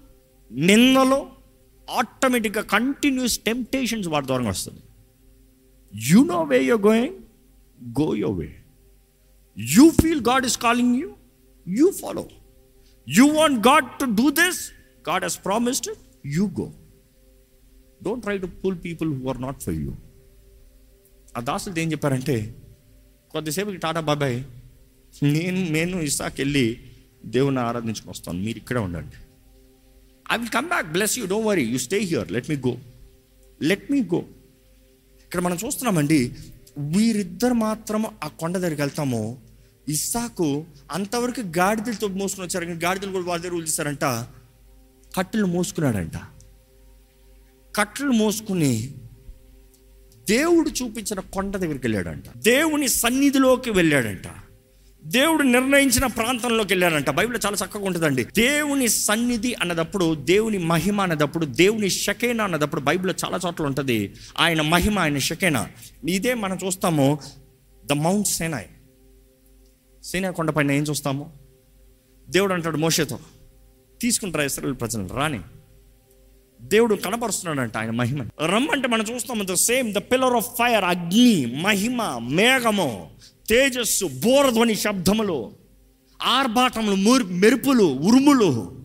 నిన్నలో 0.51 1.19
ఆటోమేటిక్గా 1.87 2.61
కంటిన్యూస్ 2.61 3.39
టెంప్టేషన్స్ 3.39 4.07
వాటి 4.07 4.27
ద్వారా 4.27 4.49
వస్తుంది. 4.49 4.81
You 5.93 6.23
know 6.23 6.43
way 6.43 6.65
you 6.65 6.77
going 6.77 7.15
go 7.79 8.15
your 8.15 8.31
way 8.31 8.49
you 9.57 9.89
feel 9.91 10.21
God 10.21 10.45
is 10.45 10.57
calling 10.57 10.95
you 10.95 11.15
you 11.65 11.91
follow 11.91 12.27
you 13.07 13.27
want 13.31 13.67
God 13.67 13.87
to 13.99 14.05
do 14.05 14.29
this 14.31 14.71
God 15.09 15.23
he's 15.23 15.39
promised 15.45 15.89
you 16.25 16.45
go 16.47 16.71
don't 18.03 18.23
try 18.23 18.37
to 18.37 18.45
pull 18.45 18.77
people 18.77 19.21
who 19.21 19.29
are 19.29 19.41
not 19.41 19.63
for 19.63 19.73
you 19.73 19.93
ఆ 21.37 21.41
దాసులు 21.41 21.79
ఏం 21.79 21.91
చెప్పారంటే 21.91 22.55
కొద్దిసేపుకి 23.33 23.77
టాటా 23.77 23.99
బాబాయ్ 23.99 24.43
నేను 25.23 25.71
నేను 25.71 26.01
ఇసాక్ 26.01 26.39
వెళ్ళి 26.39 26.79
దేవుని 27.25 27.59
ఆరాధించుకొని 27.59 28.09
వస్తాను 28.09 28.39
మీరు 28.39 28.57
ఇక్కడే 28.57 28.79
ఉండండి. 28.79 29.17
I 30.31 30.37
will 30.37 30.49
come 30.49 30.67
back 30.67 30.87
bless 30.87 31.19
you 31.19 31.25
don't 31.25 31.47
worry 31.47 31.63
you 31.63 31.77
stay 31.77 31.99
here 31.99 32.31
let 32.31 32.49
me 32.49 32.55
go 32.55 32.77
let 33.61 33.91
me 33.91 34.01
go 34.01 34.19
ఇక్కడ 35.19 35.39
మనం 35.39 35.57
చూస్తున్నామండి 35.65 36.35
వీరిద్దరు 36.77 37.53
మాత్రం 37.53 38.05
ఆ 38.23 38.27
కొండ 38.27 38.57
దగ్గరికి 38.57 38.81
వెళ్తాము. 38.81 39.41
ఇస్సాకు 39.87 40.65
అంతవరకు 40.91 41.39
గాడిదలతో 41.39 42.07
మోసుకుని 42.07 42.47
వచ్చారు. 42.47 42.65
కానీ 42.65 42.79
గాడిదలు 42.79 43.11
కూడా 43.11 43.25
వాళ్ళ 43.25 43.43
దగ్గర 43.43 43.55
వదిలేశారంట 43.55 44.03
కట్టెలు 45.17 45.45
మోసుకున్నాడంట. 45.45 46.17
కట్టెలు 47.75 48.11
మోసుకుని 48.11 48.93
దేవుడు 50.27 50.69
చూపించిన 50.69 51.19
కొండ 51.19 51.57
దగ్గరికి 51.57 51.87
వెళ్ళాడంట. 51.87 52.23
దేవుని 52.37 52.87
సన్నిధిలోకి 52.87 53.69
వెళ్ళాడంట. 53.69 54.27
దేవుడు 55.05 55.43
నిర్ణయించిన 55.43 56.05
ప్రాంతంలోకి 56.05 56.73
వెళ్ళారంట 56.73 57.09
బైబిల్ 57.09 57.39
చాలా 57.45 57.57
చక్కగా 57.65 57.85
ఉంటుందండి. 57.85 58.23
దేవుని 58.23 58.89
సన్నిధి 58.89 59.53
అన్నదప్పుడు 59.53 60.15
దేవుని 60.15 60.57
మహిమ 60.57 61.01
అన్నదప్పుడు 61.01 61.45
దేవుని 61.45 61.89
షకేనా 61.89 62.43
అన్నదప్పుడు 62.43 62.81
బైబిల్లో 62.81 63.13
చాలా 63.25 63.39
చోట్ల 63.45 63.63
ఉంటుంది. 63.63 64.13
ఆయన 64.39 64.61
మహిమ 64.61 64.99
ఆయన 64.99 65.17
షకేనా. 65.17 65.69
ఇదే 66.09 66.33
మనం 66.33 66.57
చూస్తాము 66.65 67.19
ద 67.85 67.91
మౌంట్ 67.91 68.27
సేనాయ్. 68.27 68.65
సేనా 70.03 70.31
కొండపైన 70.31 70.71
ఏం 70.71 70.83
చూస్తాము? 70.83 71.33
దేవుడు 72.29 72.53
అంటాడు 72.53 72.77
మోషేతో 72.77 73.19
తీసుకుంటారా 74.01 74.45
ఇస్రాయల్ 74.45 74.75
ప్రజలు 74.75 75.07
రాని. 75.07 75.39
దేవుడు 76.61 76.95
కనపరుస్తున్నాడంట 76.95 77.77
ఆయన 77.77 77.91
మహిమ 77.91 78.21
రమ్మంటే 78.21 78.87
మనం 78.87 79.05
చూస్తాము 79.11 79.43
the 79.43 79.53
same 79.53 79.93
the 79.93 79.97
pillar 79.97 80.33
of 80.33 80.47
fire 80.59 80.83
అగ్ని 80.83 81.45
మహిమ 81.45 82.17
మేఘము 82.17 83.09
తేజస్సు 83.49 84.05
బోరధ్వని 84.05 84.75
శబ్దములు 84.75 85.51
ఆర్భాటములు 86.21 86.95
ముర్ 86.95 87.23
మెరుపులు 87.23 87.83
ఉరుములు 87.83 88.81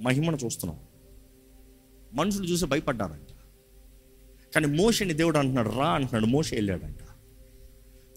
మహిమను 0.00 0.38
చూస్తున్నాం. 0.44 0.80
మనుషులు 2.14 2.44
చూసి 2.44 2.66
భయపడ్డారంట. 2.66 3.32
కానీ 4.54 4.66
మోషని 4.66 5.14
దేవుడు 5.14 5.38
అంటున్నాడు 5.38 5.68
రా 5.68 5.88
అంటున్నాడు 5.88 6.26
మోష 6.26 6.54
వెళ్ళాడంట. 6.54 6.96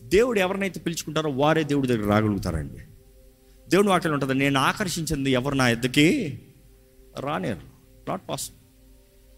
దేవుడు 0.03 0.39
ఎవరినైతే 0.39 0.79
పిలుచుకుంటారో 0.79 1.31
వారే 1.31 1.63
దేవుడి 1.63 1.87
దగ్గర 1.87 2.09
రాగలుగుతారండి. 2.09 2.79
దేవుడు 3.69 3.87
వాటిలో 3.87 4.13
ఉంటుంది 4.13 4.33
నేను 4.33 4.59
ఆకర్షించింది 4.59 5.31
ఎవరు 5.31 5.55
నా 5.55 5.69
ఎద్దకి 5.69 6.39
రానేరు 7.19 7.59
not 8.09 8.29
possible 8.29 8.59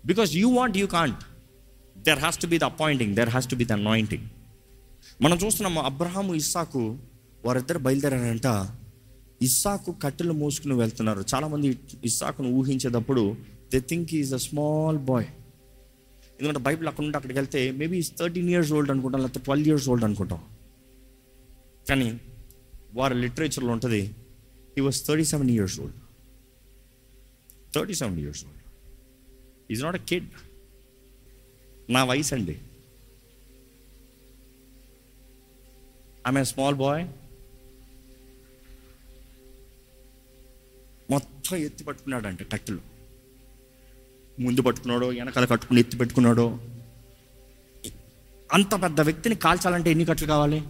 because 0.08 0.36
you 0.36 0.50
want 0.50 0.78
you 0.78 0.88
can't 0.88 1.24
there 1.98 2.20
has 2.20 2.40
to 2.40 2.48
be 2.48 2.58
the 2.58 2.64
appointing 2.64 3.16
there 3.16 3.30
has 3.30 3.50
to 3.50 3.56
be 3.56 3.66
the 3.66 3.72
anointing 3.72 4.26
మనం 5.22 5.38
చూస్తున్నాము 5.38 5.82
అబ్రహాము 5.82 6.36
ఇస్సాకు 6.36 6.98
వారిద్దరు 7.46 7.80
బయలుదేరారంట. 7.80 8.48
ఇస్సాకు 9.42 9.92
కట్టెలు 9.92 10.34
మోసుకుని 10.34 10.74
వెళ్తున్నారు. 10.74 11.26
చాలామంది 11.36 11.80
ఇస్సాకును 12.06 12.50
ఊహించేటప్పుడు 12.50 13.36
they 13.74 13.80
think 13.80 14.14
is 14.14 14.34
a 14.34 14.38
small 14.38 14.98
boy 14.98 15.26
ఎందుకంటే 16.40 16.60
బైబిల్ 16.60 16.88
అక్కడ 16.88 17.04
నుండి 17.04 17.18
అక్కడికి 17.18 17.40
వెళ్తే 17.40 17.72
మేబీ 17.72 18.02
థర్టీన్ 18.02 18.50
ఇయర్స్ 18.50 18.72
ఓల్డ్ 18.74 18.92
అనుకుంటాం 18.92 19.22
లేకపోతే 19.22 19.44
ట్వెల్వ్ 19.44 19.68
ఇయర్స్ 19.68 19.90
ఓల్డ్ 19.90 20.06
అనుకుంటాం. 20.06 20.42
కానీ 21.90 22.20
వారి 22.94 23.16
లిటరేచర్లో 23.16 23.72
ఉంటుంది 23.74 24.16
he 24.78 24.82
was 24.82 25.06
thirty 25.06 25.24
seven 25.24 25.50
years 25.50 25.80
old 25.80 25.98
thirty 27.76 27.94
seven 27.94 28.20
years 28.20 28.46
old 28.46 28.64
is 29.72 29.84
not 29.84 29.96
a 29.96 30.04
kid 30.04 30.30
నా 31.90 32.04
వయసు 32.04 32.34
అండి 32.36 32.58
ఆమె 36.28 36.44
స్మాల్ 36.44 36.76
బాయ్ 36.76 37.08
మొత్తం 41.12 41.58
ఎత్తి 41.58 41.84
పట్టుకున్నాడంట 41.84 42.52
కత్తిలో. 42.52 42.78
ముందు 44.40 44.62
పట్టుకున్నాడో 44.62 45.08
వెనకాల 45.08 45.46
కట్టుకుని 45.46 45.80
ఎత్తి 45.80 45.98
పెట్టుకున్నాడో. 45.98 46.60
అంత 48.54 48.84
పెద్ద 48.84 49.02
వ్యక్తిని 49.02 49.36
కాల్చాలంటే 49.36 49.90
ఎన్ని 49.90 50.06
కట్టలు 50.06 50.28
కావాలి? 50.28 50.64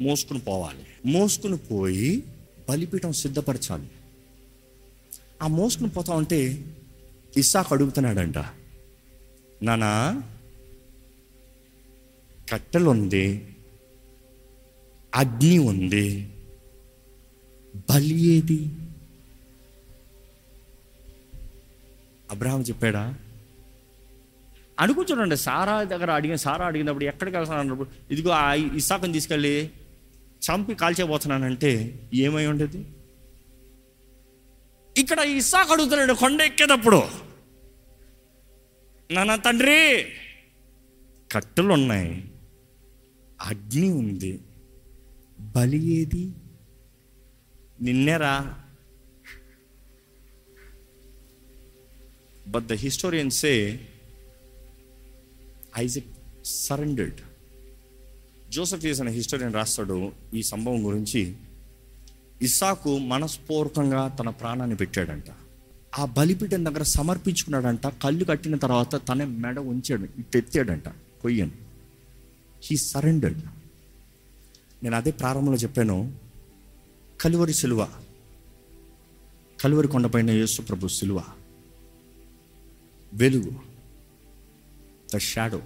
మోసుకుని 0.00 0.40
పోవాలి. 0.40 0.86
మోసుకుని 1.06 1.56
పోయి 1.56 2.24
బలిపీఠం 2.68 3.12
సిద్ధపరచాలి. 3.12 3.90
ఆ 5.42 5.46
మోసుకుని 5.46 5.90
పోతా 5.90 6.14
ఉంటే 6.14 6.64
ఇస్సాకు 7.36 7.74
అడుగుతున్నాడంట 7.74 8.38
నానా 9.62 10.22
కట్టెలు 12.52 12.90
ఉంది 12.90 13.56
అగ్ని 15.14 15.58
ఉంది. 15.58 16.28
బలి 17.90 18.20
ఏది? 18.20 18.66
అబ్రహాం 22.30 22.62
చెప్పాడా? 22.62 23.14
అనుకుంటున్నాండి 24.80 25.36
సారా 25.36 25.84
దగ్గర 25.84 26.10
అడిగిన 26.10 26.36
సారా 26.36 26.66
అడిగినప్పుడు 26.66 27.04
ఎక్కడికి 27.04 27.36
వెళ్తున్నాను 27.36 27.60
అన్నప్పుడు 27.60 27.88
ఇదిగో 28.10 28.30
ఆ 28.30 28.54
ఇసాకుని 28.54 29.12
తీసుకెళ్ళి 29.12 29.70
చంపి 30.40 30.74
కాల్చేపోతున్నానంటే 30.74 32.00
ఏమై 32.14 32.46
ఉండేది? 32.46 32.86
ఇక్కడ 34.96 35.18
ఇసాకు 35.18 35.72
అడుగుతున్నాడు 35.72 36.12
కొండ 36.12 36.40
ఎక్కేటప్పుడు. 36.40 37.02
నాన్న 39.10 39.34
తండ్రి 39.34 40.04
కట్టెలు 41.32 41.72
ఉన్నాయి 41.72 42.29
అగ్ని 43.42 43.92
ఉంది. 43.92 44.40
బలి 45.40 45.84
ఏది? 45.84 46.32
నిన్నెరా. 47.80 48.54
But 52.48 52.66
the 52.66 52.72
historians 52.72 53.44
a 53.44 53.76
Isaac 55.78 56.04
surrendered 56.44 57.20
Joseph 58.50 58.86
చేసిన 58.86 59.08
హిస్టోరియన్ 59.08 59.54
రాస్తాడు 59.54 60.12
ఈ 60.34 60.42
సంభవం 60.42 60.86
గురించి. 60.86 61.34
ఇస్సాకు 62.42 62.98
మనస్పూర్వకంగా 62.98 64.08
తన 64.08 64.28
ప్రాణాన్ని 64.30 64.76
పెట్టాడంట. 64.76 65.24
ఆ 65.98 66.04
బలిపీఠం 66.04 66.64
దగ్గర 66.64 66.82
సమర్పించుకున్నాడంట. 66.82 67.86
కళ్ళు 67.86 68.24
కట్టిన 68.24 68.56
తర్వాత 68.56 69.08
తన 69.08 69.24
మెడ 69.24 69.58
ఉంచాడు 69.58 70.04
ఇట్టెత్తాడంట 70.04 70.86
ఎత్తాడంట 70.86 70.88
కొయ్యను. 71.22 71.69
హీ 72.62 72.76
సరెండర్డ్ 72.76 73.42
నేను 74.82 74.96
అదే 74.96 75.10
ప్రారంభంలో 75.10 75.58
చెప్పాను 75.58 76.16
కలువరి 77.20 77.52
సిలువ 77.52 77.88
కలువరి 79.60 79.88
కొండపైన 79.88 80.30
యేసు 80.30 80.62
ప్రభు 80.62 80.88
సిలువ 80.88 81.24
వెలుగు 83.12 83.52
the 85.14 85.18
shadow 85.18 85.60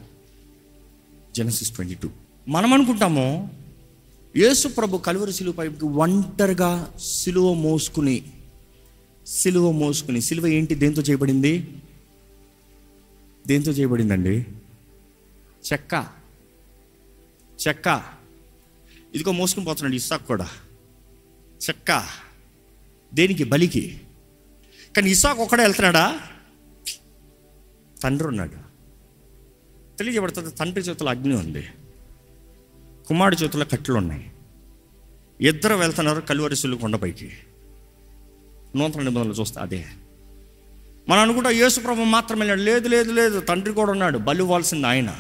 Genesis 1.37 1.71
twenty 1.71 1.95
two 1.95 2.09
మనం 2.49 2.73
అనుకుంటాము 2.73 3.51
యేసు 4.37 4.69
ప్రభు 4.69 4.97
కలువరి 4.97 5.33
సిలువపై 5.33 5.69
ఒంటరిగా 5.85 6.95
సిలువ 6.99 7.55
మోసుకుని 7.55 8.23
సిలువ 9.27 9.71
మోసుకుని 9.73 10.21
సిలువ 10.21 10.47
ఏంటి 10.47 10.75
దేంతో 10.75 11.03
చేయబడింది? 11.03 11.53
దేంతో 13.47 13.71
చేయబడిందండి? 13.71 14.47
చెక్క. 15.73 16.24
చెక్క. 17.69 18.03
ఇదిగో 19.15 19.33
మోసుకుని 19.33 19.67
పోతున్నాడు 19.67 19.95
ఇసాక్ 19.95 20.27
కూడా. 20.27 20.49
చెక్క. 21.69 22.07
దేనికి? 23.15 23.45
బలికి. 23.45 24.01
కానీ 24.97 25.11
ఇసాక్ 25.11 25.39
ఒక్కడే 25.39 25.63
వెళ్తున్నాడా? 25.63 26.21
తండ్రి 28.03 28.29
ఉన్నాడు. 28.29 28.75
తెలియజేయబడుతుంది 29.97 30.51
తండ్రి 30.51 30.81
చేతుల 30.81 31.09
అగ్ని 31.09 31.35
ఉంది. 31.35 31.69
కుమారుడి 33.07 33.45
చేతుల 33.45 33.63
కట్టెలు 33.63 33.97
ఉన్నాయి. 33.97 34.33
ఇద్దరు 35.41 35.75
వెళ్తున్నారు 35.75 36.21
కలువరిసులు 36.21 36.77
కొండపైకి 36.77 37.33
నూతన 38.77 39.03
నిబంధనలు 39.03 39.35
చూస్తే 39.35 39.61
అదే. 39.61 39.87
మనం 41.09 41.21
అనుకుంటా 41.21 41.51
యేసు 41.51 41.81
ప్రభు 41.81 42.03
మాత్రమే 42.03 42.55
లేదు 42.55 42.89
లేదు 42.89 43.13
లేదు 43.13 43.41
తండ్రి 43.41 43.75
కూడా 43.75 43.91
ఉన్నాడు. 43.91 44.19
బలివ్వాల్సింది 44.19 44.87
ఆయన. 44.87 45.17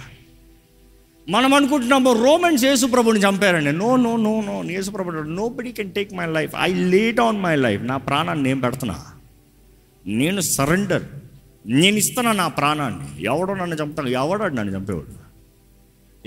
మనం 1.29 1.55
అనుకుంటున్నాము 1.55 2.25
రోమన్స్ 2.25 2.65
యేసుప్రభుని 2.65 3.21
చంపారండి 3.21 3.73
నో 3.73 3.97
నో 3.97 4.17
నో 4.17 4.41
నో 4.41 4.71
యేసుప్రభు 4.71 5.11
nobody 5.49 5.73
can 5.73 5.93
take 5.93 6.15
my 6.15 6.27
life 6.27 6.53
I 6.61 6.75
laid 6.75 7.21
on 7.21 7.41
my 7.41 7.57
life 7.57 7.83
నా 7.83 7.97
ప్రాణాన్ని 7.97 8.45
నేను 8.45 8.61
పెడుతున్నా. 8.61 9.07
నేను 10.07 10.41
సరెండర్ 10.41 11.03
నేను 11.67 11.97
ఇస్తున్నా 11.97 12.33
నా 12.33 12.49
ప్రాణాన్ని. 12.49 13.25
ఎవడో 13.25 13.55
నన్ను 13.55 13.77
చంపుతాను 13.77 14.09
ఎవడాడు 14.09 14.55
నన్ను 14.55 14.77
చంపేవాడు? 14.77 15.15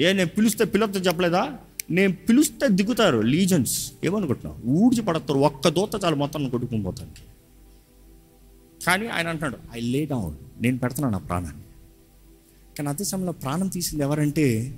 ఏ 0.02 0.14
నేను 0.14 0.30
పిలిస్తే 0.30 0.66
పిల్లలతో 0.66 1.00
చెప్పలేదా? 1.00 1.52
నేను 1.92 2.14
పిలిస్తే 2.14 2.68
దిగుతారు. 2.70 3.18
లీజన్స్ 3.18 3.92
ఏమనుకుంటున్నావు? 4.04 4.70
ఊడ్చి 4.70 5.02
పడతారు. 5.02 5.40
ఒక్క 5.40 5.68
దూత 5.68 6.04
చాలు 6.04 6.16
మొత్తం 6.16 6.50
కొట్టుకుని 6.50 6.84
పోతానికి. 6.84 7.22
కానీ 8.86 9.08
ఆయన 9.08 9.28
అంటున్నాడు 9.28 9.78
ఐ 9.78 9.82
లే 9.82 10.06
డౌన్ 10.06 10.64
నేను 10.64 10.78
పెడుతున్నాను 10.78 11.12
నా 11.12 11.20
ప్రాణాన్ని. 11.20 11.62
కానీ 12.78 12.90
అదే 12.90 13.04
సమయంలో 13.04 13.32
ప్రాణం 13.32 13.68
తీసింది 13.68 14.04
ఎవరంటే 14.04 14.78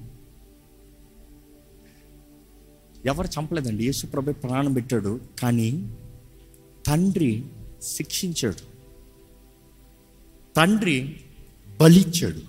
ఎవరు 3.06 3.28
చంపలేదండి. 3.28 3.86
యేసు 3.86 4.08
ప్రభు 4.08 4.32
ప్రాణం 4.32 4.74
పెట్టాడు. 4.74 5.20
కానీ 5.42 5.96
తండ్రి 6.88 7.44
శిక్షించాడు. 7.82 8.70
తండ్రి 10.56 11.22
బలిచ్చాడు. 11.82 12.40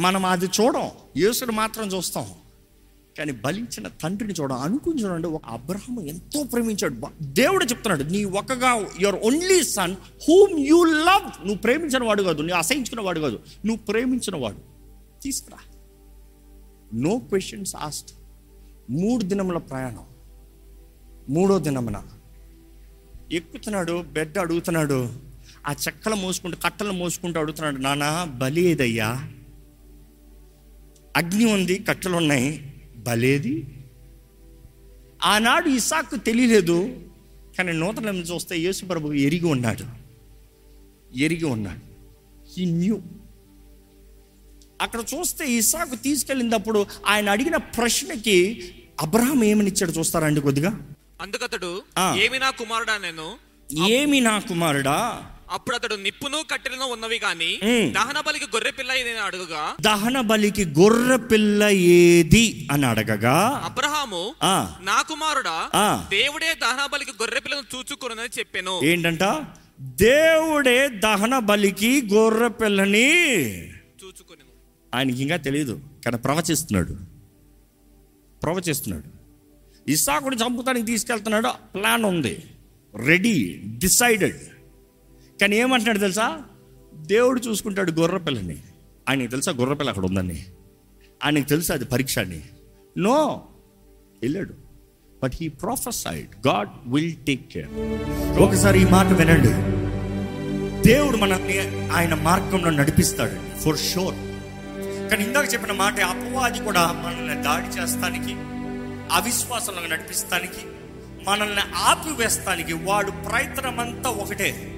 మనం 0.00 0.24
అది 0.24 0.46
చూడం. 0.46 0.90
యేసుని 1.16 1.52
మాత్రం 1.52 1.86
చూస్తాం. 1.86 2.26
కానీ 3.18 3.32
బలించిన 3.32 3.88
తండ్రిని 3.88 4.34
చూడం. 4.40 4.56
అనుకుని 4.56 5.02
చూడండి 5.02 5.28
ఒక 5.28 5.42
అబ్రహము 5.46 6.00
ఎంతో 6.00 6.42
ప్రేమించాడు. 6.42 6.96
దేవుడు 7.22 7.64
చెప్తున్నాడు 7.64 8.02
నీ 8.02 8.24
ఒక్కగా 8.24 8.86
your 9.00 9.22
only 9.24 9.62
son 9.62 9.92
whom 10.28 10.58
you 10.58 10.84
love 10.84 11.46
నువ్వు 11.46 11.56
ప్రేమించిన 11.56 12.04
వాడు 12.04 12.22
కాదు 12.22 12.38
నువ్వు 12.38 12.56
అసహించిన 12.56 13.00
వాడు 13.00 13.20
కాదు. 13.20 13.40
నువ్వు 13.66 13.84
ప్రేమించిన 13.84 14.36
వాడు. 14.36 14.56
తీసుకురా. 15.22 15.58
నో 16.94 17.18
క్వశ్చన్స్ 17.18 17.76
ఆస్ట్ 17.76 18.17
మూడు 18.90 19.22
దినముల 19.22 19.58
ప్రయాణం. 19.58 20.04
మూడో 21.28 21.58
దినమున 21.58 22.02
ఎక్కుతున్నాడు 23.32 24.02
బెడ్ 24.02 24.38
అడుగుతున్నాడు 24.38 25.12
ఆ 25.66 25.72
చెక్కలు 25.72 26.14
మోసుకుంటూ 26.14 26.56
కట్టలు 26.64 26.92
మోసుకుంటూ 26.92 27.40
అడుగుతున్నాడు 27.40 27.76
నానా 27.76 28.24
బలి 28.24 28.60
ఏదయ్యా? 28.60 29.30
అగ్ని 31.16 31.44
ఉంది 31.44 31.78
కట్టెలు 31.78 32.16
ఉన్నాయి 32.16 32.74
బలేది 32.98 33.84
ఆనాడు 35.24 35.68
ఇసాకు 35.68 36.16
తెలియలేదు 36.16 37.02
కానీ 37.58 37.72
నూతన 37.72 38.06
చూస్తే 38.06 38.58
యేసు 38.58 38.84
ప్రభు 38.84 39.12
ఎరిగి 39.12 39.46
ఉన్నాడు. 39.46 39.84
ఎరిగి 41.18 41.44
ఉన్నాడు. 41.44 41.80
ఈ 42.60 42.64
న్యూ 42.64 43.02
అక్కడ 44.80 45.00
చూస్తే 45.14 45.52
ఇసాకు 45.52 45.94
తీసుకెళ్ళినప్పుడు 45.96 46.86
ఆయన 47.06 47.30
అడిగిన 47.30 47.56
ప్రశ్నకి 47.56 48.38
అబ్రహాం 49.00 49.44
ఏమని 49.44 49.68
ఇచ్చాడు 49.68 49.92
చూస్తారండి 49.98 50.40
కొద్దిగా? 50.40 50.72
అందుకతడు. 51.20 51.82
ఏమి 52.16 52.38
నా 52.38 52.50
కుమారుడా 52.50 52.98
నేను? 52.98 53.38
ఏమి 53.86 54.20
నా 54.20 54.38
కుమారుడా? 54.38 55.24
అప్పుడు 55.50 55.76
అతడు 55.76 55.94
నిప్పును 55.94 56.44
కట్టెలను 56.50 56.84
ఉన్నవి 56.84 57.18
ఉమ్. 57.62 57.92
దహన 57.92 58.20
బలికి 58.20 58.44
గొర్రె 58.44 58.70
పిల్ల 58.70 58.92
నేను 58.92 59.18
అడుగుగా? 59.18 59.74
దహన 59.80 60.20
బలికి 60.20 60.64
గొర్రె 60.64 61.16
పిల్ల 61.16 61.62
ఏది 61.64 62.68
అని 62.70 62.86
అడగగా 62.86 63.36
అబ్రహాము 63.64 64.34
ఆ. 64.42 64.76
నా 64.80 65.02
కుమారుడా. 65.02 65.70
దేవుడే 66.10 66.54
దహన 66.54 66.86
బలికి 66.86 67.10
గొర్రె 67.22 67.40
పిల్లను 67.40 67.76
చూచుకున్నదని 67.76 68.38
చెప్పాను. 68.38 68.80
ఏంటంట? 68.84 69.24
దేవుడే 69.80 70.88
దహన 70.88 71.38
బలికి 71.38 72.02
గొర్రె 72.14 72.48
పిల్లని 72.48 73.08
ఆయనకి 74.94 75.22
ఇంకా 75.22 75.36
తెలియదు 75.36 75.80
కానీ 76.04 76.16
ప్రవచిస్తున్నాడు. 76.16 76.96
ప్రవచిస్తున్నాడు. 78.42 79.18
ఇస్సాకుని 79.90 80.36
చంపుతానికి 80.36 80.86
తీసుకెళ్తున్నాడు 80.86 81.48
ప్లాన్ 81.74 82.04
ఉంది. 82.04 82.42
రెడీ 82.94 83.62
డిసైడెడ్ 83.78 84.38
కానీ 85.40 85.56
ఏమంటున్నాడు 85.56 85.98
తెలుసా? 85.98 86.42
దేవుడు 86.94 87.40
చూసుకుంటాడు 87.40 87.92
గొర్రపిల్లని 87.92 88.56
ఆయనకి 89.08 89.28
తెలుసా 89.28 89.52
గొర్రపిల్ల 89.52 89.90
అక్కడ 89.90 90.04
ఉందని? 90.04 90.44
ఆయనకి 91.24 91.46
తెలుసా 91.46 91.74
అది 91.74 91.84
పరీక్ష 91.84 92.18
అని 92.18 92.42
నో 92.98 93.48
వెళ్ళాడు. 94.22 94.54
But 95.22 95.32
he 95.34 95.48
prophesied 95.48 96.46
God 96.46 96.68
will 96.86 97.14
take 97.26 97.52
care 97.52 97.68
ఒకసారి 98.38 98.82
ఈ 98.82 98.84
మాట 98.84 99.06
వినండి. 99.06 99.78
దేవుడు 100.88 101.16
మనల్ని 101.16 101.88
ఆయన 101.90 102.14
మార్గంలో 102.14 102.70
నడిపిస్తాడు 102.70 103.58
ఫర్ 103.58 103.78
షూర్ 103.78 104.14
కానీ 105.08 105.24
ఇందాక 105.24 105.52
చెప్పిన 105.52 105.72
మాట 105.72 106.00
అపవాది 106.00 106.58
కూడా 106.60 106.92
మనల్ని 106.92 107.42
దాడి 107.42 107.80
చేస్తానికి 107.80 108.34
అవిశ్వాసంలో 109.12 109.86
నడిపిస్తానికి 109.86 110.66
మనల్ని 111.28 111.62
ఆపివేస్తానికి 111.74 112.72
వాడు 112.72 113.10
ప్రయత్నమంతా 113.10 114.10
ఒకటే. 114.10 114.74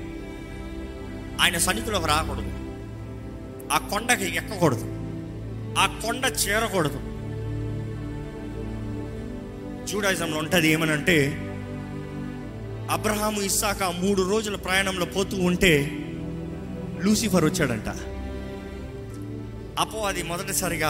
ఆయన 1.41 1.59
సన్నిధిలోకి 1.59 2.07
రాకూడదు. 2.07 2.53
ఆ 3.73 3.79
కొండకి 3.79 4.37
ఎక్కకూడదు. 4.37 4.85
ఆ 5.79 6.01
కొండ 6.05 6.25
చేరకూడదు. 6.25 7.01
జూడాయిజంలో 9.87 10.39
ఉంటుంది 10.39 10.69
ఏమనంటే 10.69 11.47
అబ్రహాము 12.91 13.41
ఇస్సాక 13.41 13.83
మూడు 13.83 14.31
రోజుల 14.31 14.57
ప్రయాణంలో 14.57 15.07
పోతూ 15.07 15.37
ఉంటే 15.37 15.91
లూసిఫర్ 17.05 17.45
వచ్చాడంట. 17.45 18.10
అపవాది 19.79 20.23
మొదటిసారిగా 20.23 20.89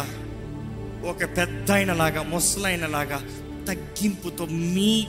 ఒక 1.11 1.37
పెద్ద 1.37 1.73
లాగా 1.73 2.23
ముసలైన 2.23 2.87
లాగా 2.87 3.21
తగ్గింపుతో 3.69 4.47
మీ 4.47 5.07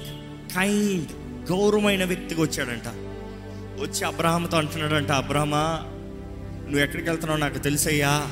కైండ్ 0.55 1.07
గౌరవమైన 1.51 2.03
వ్యక్తిగా 2.03 2.41
వచ్చాడంట. 2.41 2.87
వచ్చి 3.81 4.05
అబ్రహాంతో 4.05 4.57
అంటున్నాడంట 4.57 5.11
అబ్రహమా 5.11 5.79
నువ్వు 6.63 6.79
ఎక్కడికి 6.79 7.09
వెళ్తున్నావు 7.09 7.39
నాకు 7.39 7.57
తెలుసయ్యా. 7.57 8.27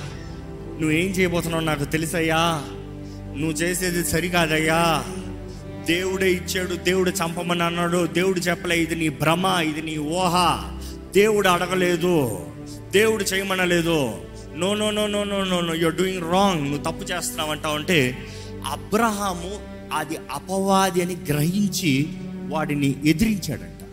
నువ్వేం 0.80 1.08
చేయబోతున్నావు 1.08 1.64
నాకు 1.64 1.84
తెలుసయ్యా. 1.84 2.64
నువ్వు 3.38 3.52
చేసేది 3.52 4.06
సరికాదయ్యా. 4.06 5.04
దేవుడే 5.86 6.32
ఇచ్చాడు 6.32 6.76
దేవుడు 6.76 7.10
చంపమని 7.10 7.64
అన్నాడు. 7.64 8.08
దేవుడు 8.08 8.40
చెప్పలే 8.40 8.80
ఇది 8.80 8.96
నీ 8.96 9.10
భ్రమ 9.10 9.46
ఇది 9.46 9.82
నీ 9.82 9.98
ఊహ. 9.98 10.64
దేవుడు 11.16 11.48
అడగలేదు 11.48 12.46
దేవుడు 12.92 13.24
చేయమనలేదు. 13.24 14.22
No 14.56 14.74
no 14.74 14.92
no 14.92 15.08
no 15.08 15.24
no 15.24 15.44
no 15.44 15.62
no 15.62 15.74
you're 15.74 15.96
doing 15.96 16.32
wrong 16.32 16.64
నువ్వు 16.64 16.78
తప్పు 16.78 17.04
చేస్తున్నావు 17.04 17.52
అంటావు 17.52 17.76
అంటే 17.76 18.18
అబ్రహాము 18.66 19.70
అది 19.94 20.18
అపవాది 20.18 21.02
అని 21.02 21.16
గ్రహించి 21.16 22.14
వాడిని 22.48 22.96
ఎదిరించాడంట. 23.06 23.84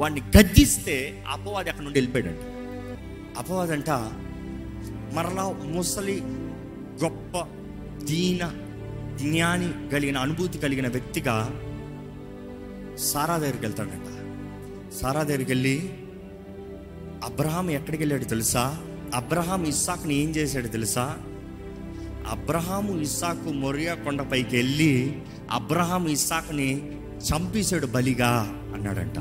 వాడిని 0.00 0.20
గద్దిస్తే 0.20 1.24
అపవాది 1.28 1.68
అక్కడ 1.70 1.84
నుండి 1.84 1.98
వెళ్ళిపోయాడంట. 1.98 2.38
అపవాదంట 3.38 3.90
మరలా 5.14 5.48
ముసలి 5.64 6.22
గొప్ప 7.04 7.46
దీన 8.04 8.52
జ్ఞాని 9.16 9.88
కలిగిన 9.88 10.18
అనుభూతి 10.18 10.58
కలిగిన 10.58 10.88
వ్యక్తిగా 10.88 11.50
సారా 12.98 13.36
దగ్గరికి 13.36 13.62
వెళ్తాడంట. 13.62 14.08
సారా 15.00 15.22
దగ్గరికి 15.22 15.50
వెళ్ళి 15.50 15.92
అబ్రహాం 17.24 17.70
ఎక్కడికి 17.70 18.02
వెళ్ళాడు 18.02 18.24
తెలుసా? 18.24 18.82
అబ్రహాం 19.14 19.64
ఇస్సాకుని 19.64 20.14
ఏం 20.14 20.30
చేశాడు 20.30 20.68
తెలుసా? 20.68 21.16
అబ్రహాము 22.30 23.00
ఇస్సాకు 23.00 23.48
మొరియా 23.48 23.94
కొండపైకి 23.94 24.56
వెళ్ళి 24.56 25.22
అబ్రహాం 25.50 26.06
ఇస్సాకుని 26.06 26.92
చంపేశాడు 27.18 27.86
బలిగా 27.86 28.54
అన్నాడంట. 28.74 29.18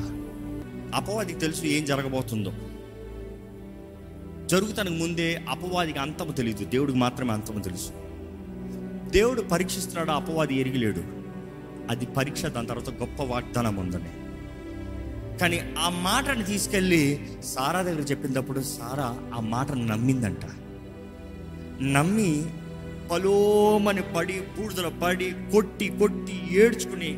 అపవాదికి 0.96 1.40
తెలుసు 1.40 1.64
ఏం 1.64 1.86
జరగబోతుందో. 1.86 2.54
జరుగుతానికి 4.46 4.96
ముందే 4.96 5.46
అపవాదికి 5.50 6.00
అంతము 6.00 6.32
తెలియదు 6.32 6.66
దేవుడికి 6.66 6.98
మాత్రమే 6.98 7.34
అంతము 7.34 7.60
తెలుసు. 7.60 7.90
దేవుడు 9.10 9.42
పరీక్షిస్తున్నాడు 9.42 10.12
అపవాది 10.12 10.56
ఎరిగిలేడు. 10.56 11.04
అది 11.90 12.06
పరీక్ష 12.06 12.46
దాని 12.46 12.68
తర్వాత 12.68 12.90
గొప్ప 12.90 13.24
వాగ్దానం 13.24 13.76
ఉందని. 13.76 14.27
కానీ 15.40 15.58
ఆ 15.78 15.90
మాటను 15.90 16.44
తీసుకెళ్ళి 16.44 17.02
సారా 17.44 17.82
దగ్గర 17.82 18.02
చెప్పినప్పుడు 18.02 18.60
సారా 18.60 19.16
ఆ 19.34 19.40
మాటను 19.40 19.86
నమ్మిందంట. 19.86 20.44
నమ్మి 21.94 22.32
పలోమని 23.12 24.02
పడి 24.16 24.42
బూడిదలో 24.58 24.90
పడి 25.02 25.32
కొట్టి 25.52 25.88
కొట్టి 26.00 26.36
ఏడ్చుకుని 26.54 27.12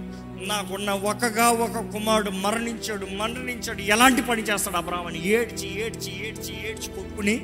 నాకున్న 0.47 0.89
ఒకగా 0.91 1.49
ఒక 1.49 1.79
కుమారుడు 1.91 2.29
మరణించాడు 2.29 3.05
మరణించాడు 3.05 3.81
ఎలాంటి 3.81 4.21
పని 4.21 4.41
చేస్తాడు 4.41 4.77
అబ్రామని 4.77 5.19
ఏడ్చి 5.29 5.67
ఏడ్చి 5.81 6.11
ఏడ్చి 6.27 6.53
ఏడ్చి 6.69 6.89
కొట్టుకుని 6.95 7.35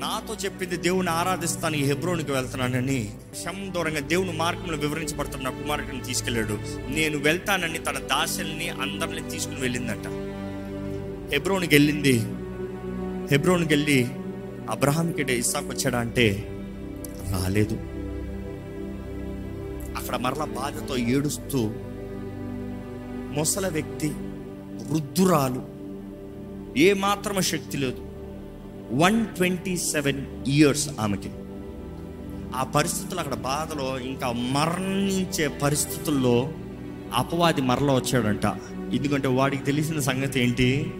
నాతో 0.00 0.34
చెప్పింది 0.34 0.76
దేవుని 0.76 1.10
ఆరాధిస్తాను 1.10 1.76
ఈ 1.76 1.82
హెబ్రోనికి 1.82 2.32
వెళ్తున్నానని 2.32 3.12
శం 3.44 3.74
దూరంగా 3.74 4.00
దేవుని 4.00 4.32
మార్గంలో 4.32 4.78
వివరించబడుతున్న 4.78 5.48
నా 5.48 5.50
కుమారుడిని 5.50 6.02
తీసుకెళ్ళాడు. 6.02 6.58
నేను 6.88 7.18
వెళ్తానని 7.18 7.78
తన 7.78 7.98
దాసల్ని 7.98 8.68
అందరిని 8.68 9.30
తీసుకుని 9.30 9.60
వెళ్ళిందంట. 9.60 10.06
హెబ్రోనికి 11.32 11.74
వెళ్ళింది. 11.74 12.18
హెబ్రోన్కి 13.30 13.74
వెళ్ళి 13.74 14.08
అబ్రహాంకి 14.70 15.32
ఇస్సాకు 15.32 15.68
వచ్చాడా 15.68 15.98
అంటే 15.98 16.46
రాలేదు. 17.30 17.74
అక్కడ 19.96 20.16
మరలా 20.16 20.44
బాధతో 20.44 20.96
ఏడుస్తూ 20.96 21.70
ముసల 23.32 23.68
వ్యక్తి 23.68 24.08
వృద్ధురాలు 24.90 25.62
ఏ 26.78 26.92
మాత్రమ 26.92 27.40
శక్తి 27.40 27.76
లేదు. 27.76 28.09
వన్ 28.92 29.26
ట్వంటీ 29.26 29.76
సెవెన్ 29.76 30.26
ఇయర్స్ 30.48 30.88
ఆమెకి. 31.00 31.30
ఆ 32.54 32.62
పరిస్థితులు 32.64 33.20
అక్కడ 33.20 33.34
బాధలో 33.34 33.98
ఇంకా 33.98 34.32
మరణించే 34.32 35.48
పరిస్థితుల్లో 35.48 36.48
అపవాది 37.14 37.60
మరల 37.60 37.92
వచ్చాడంట. 37.92 38.46
ఎందుకంటే 38.94 39.28
వాడికి 39.28 39.64
తెలిసిన 39.64 40.00
సంగతి 40.00 40.40
ఏంటి? 40.40 40.92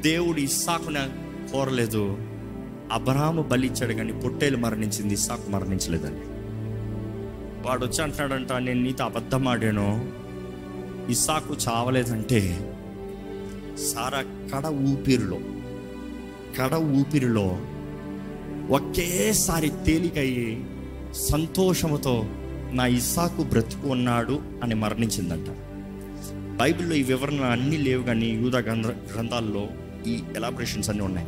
దేవుడు 0.00 0.40
ఇస్సాకున 0.40 1.08
కోరలేదు. 1.52 2.18
అబ్రహాము 2.92 3.42
బలిచ్చాడు 3.42 3.92
కానీ 3.92 4.12
పొట్టేలు 4.12 4.56
మరణించింది 4.56 5.14
ఇస్సాకు 5.14 5.50
మరణించలేదండి. 5.50 6.26
వాడు 7.68 7.84
వచ్చి 7.84 8.02
అంటున్నాడంట 8.02 8.52
నేను 8.52 8.82
నీతో 8.82 9.04
అబద్ధం 9.04 9.48
ఆడాను. 9.48 10.12
ఇస్సాకు 11.10 11.56
చావలేదంటే 11.68 12.70
సారా 13.76 14.22
కడ 14.22 14.66
ఊపిరిలో 14.66 15.38
కడ 16.58 16.74
ఊపిరిలో 16.74 17.58
ఒకేసారి 18.70 19.70
తేలికయ్యి 19.86 20.64
సంతోషముతో 21.14 22.26
నా 22.72 22.86
ఇసాకు 22.86 23.42
బ్రతుకు 23.42 23.88
ఉన్నాడు 23.88 24.40
అని 24.62 24.74
మరణించిందంట. 24.74 25.48
బైబిల్లో 26.60 26.94
ఈ 26.96 27.02
వివరణ 27.02 27.40
అన్నీ 27.44 27.76
లేవు 27.76 28.02
కానీ 28.02 28.26
యూద 28.26 28.56
గ్రంథ 28.56 28.86
గ్రంథాల్లో 28.86 29.68
ఈ 30.06 30.20
ఎలాబరేషన్స్ 30.36 30.90
అన్నీ 30.90 31.04
ఉన్నాయి. 31.04 31.26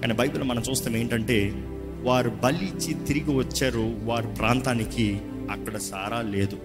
కానీ 0.00 0.14
బైబిల్ 0.14 0.42
మనం 0.42 0.62
చూస్తాం 0.70 0.96
ఏంటంటే 0.96 1.38
వారు 2.02 2.30
బలి 2.30 2.64
ఇచ్చి 2.66 2.94
తిరిగి 2.94 3.34
వచ్చారు 3.36 3.96
వారి 4.04 4.26
ప్రాంతానికి 4.26 5.20
అక్కడ 5.50 5.76
సారా 5.76 6.20
లేదు. 6.20 6.56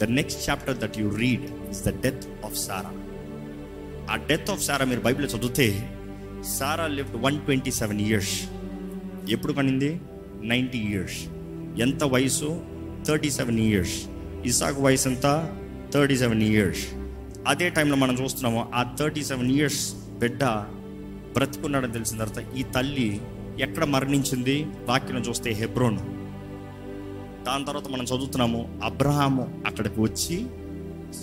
The 0.00 0.04
next 0.04 0.50
chapter 0.50 0.78
that 0.78 0.98
you 0.98 1.08
read 1.08 1.46
is 1.70 1.84
the 1.84 1.88
death 1.88 2.26
of 2.44 2.58
Sarah 2.58 2.92
ఆ 4.12 4.16
డెత్ 4.16 4.50
ఆఫ్ 4.50 4.62
సారా 4.62 4.84
మీరు 4.84 5.00
బైబిల్ 5.00 5.26
చదివితే 5.26 5.68
Sarah 6.42 6.86
lived 6.86 7.22
one 7.22 7.40
twenty 7.40 7.70
seven 7.70 8.00
years 8.00 8.48
ఎప్పుడు 9.30 9.52
కనింది? 9.52 10.00
నైంటీ 10.42 10.78
ఇయర్స్ 10.78 11.26
ఎంత 11.80 12.04
వయసు? 12.04 12.64
థర్టీ 13.08 13.30
సెవెన్ 13.30 13.58
ఇయర్స్ 13.58 14.06
ఇసాక్ 14.44 14.80
వయసు 14.80 15.08
ఎంత? 15.08 15.54
థర్టీ 15.94 16.16
సెవెన్ 16.16 16.42
ఇయర్స్ 16.42 16.86
అదే 17.48 17.70
టైంలో 17.70 17.96
మనం 17.96 18.14
చూస్తున్నాము 18.14 18.70
ఆ 18.74 18.96
థర్టీ 19.00 19.24
సెవెన్ 19.24 19.52
ఇయర్స్ 19.52 19.94
బిడ్డ 20.18 20.44
బ్రతుకున్నాడని 21.32 21.92
తెలిసిన 21.92 22.24
తర్వాత 22.24 22.56
ఈ 22.56 22.62
తల్లి 22.62 23.20
ఎక్కడ 23.60 23.84
మరణించింది? 23.84 24.66
వాక్యం 24.84 25.18
చూస్తే 25.18 25.52
హెబ్రోన్. 25.52 25.98
దాని 27.44 27.64
తర్వాత 27.64 27.88
మనం 27.88 28.04
చదువుతున్నాము 28.04 28.80
అబ్రహాము 28.84 29.62
అక్కడికి 29.66 30.00
వచ్చి 30.00 30.46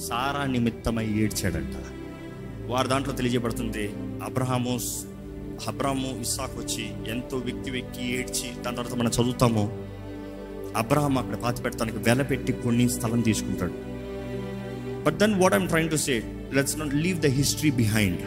సారా 0.09 0.45
నిమిత్తమై 0.45 1.07
ఏడ్చాడంట. 1.07 1.94
వారి 2.67 2.87
దాంట్లో 2.87 3.13
తెలియజేయబడుతుంది. 3.13 3.93
అబ్రహాము 4.23 4.79
అబ్రాహము 5.67 6.21
ఇస్సాకు 6.21 6.59
వచ్చి 6.59 7.11
ఎంతో 7.11 7.37
వ్యక్తి 7.37 7.71
వెక్కి 7.71 8.19
ఏడ్చి 8.19 8.63
దాని 8.63 8.75
తర్వాత 8.75 8.93
మనం 8.93 9.11
చదువుతాము. 9.11 9.85
అబ్రహాం 10.77 11.17
అక్కడ 11.17 11.35
పాతి 11.35 11.61
పెడతానికి 11.61 11.97
వెల 11.97 12.21
పెట్టి 12.21 12.53
కొన్ని 12.53 12.89
స్థలం 12.89 13.21
తీసుకుంటాడు. 13.21 13.73
But 15.03 15.15
then 15.15 15.33
what 15.33 15.53
I'm 15.53 15.67
trying 15.67 15.89
to 15.89 15.95
say 15.95 16.23
let's 16.53 16.79
not 16.79 16.95
leave 16.95 17.19
the 17.19 17.25
history 17.25 17.71
behind 17.71 18.19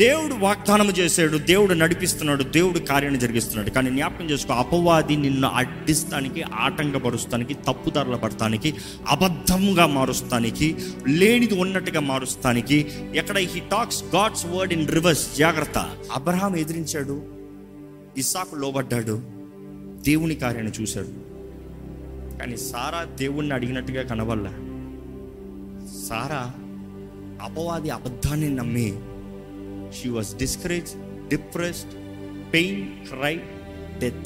దేవుడు 0.00 0.34
వాగ్దానం 0.34 0.88
చేశాడు 0.90 1.38
దేవుడు 1.38 1.74
నడిపిస్తున్నాడు 1.74 2.42
దేవుడు 2.42 2.78
కార్యాన్ని 2.78 3.20
జరిగిస్తున్నాడు. 3.20 3.70
కానీ 3.70 3.90
జ్ఞాపకం 3.90 4.24
చేసుకో 4.30 4.52
అపవాది 4.54 5.16
నిన్ను 5.16 5.48
అడ్డిస్తానికి 5.48 6.42
ఆటంకపరుస్తానికి 6.42 7.54
తప్పుదారుల 7.54 8.16
పడటానికి 8.16 8.74
అబద్ధంగా 9.08 9.86
మారుస్తానికి 9.86 10.68
లేనిది 11.08 11.60
ఉన్నట్టుగా 11.60 12.00
మారుస్తానికి 12.00 12.78
ఎక్కడ 13.14 13.38
he 13.38 13.60
talks 13.60 14.04
God's 14.14 14.46
word 14.46 14.72
in 14.72 14.88
reverse 14.88 15.26
జాగ్రత్త. 15.38 15.78
అబ్రహాం 16.12 16.56
ఎదిరించాడు 16.56 17.22
ఇసాకు 18.16 18.54
లోబడ్డాడు 18.56 19.16
దేవుని 20.02 20.34
కార్యాన్ని 20.34 20.72
చూశాడు. 20.82 21.12
కానీ 22.38 22.56
సారా 22.56 23.02
దేవుణ్ణి 23.18 23.54
అడిగినట్టుగా 23.54 24.02
కనవల్ల 24.02 24.46
సారా 26.08 26.42
అపవాది 27.42 27.90
అబద్ధాన్ని 27.90 28.48
నమ్మి 28.54 28.88
she 29.92 30.08
was 30.08 30.36
discourage 30.36 30.90
depressed 31.28 31.94
pain 32.52 33.06
cry 33.06 33.40
death 33.98 34.24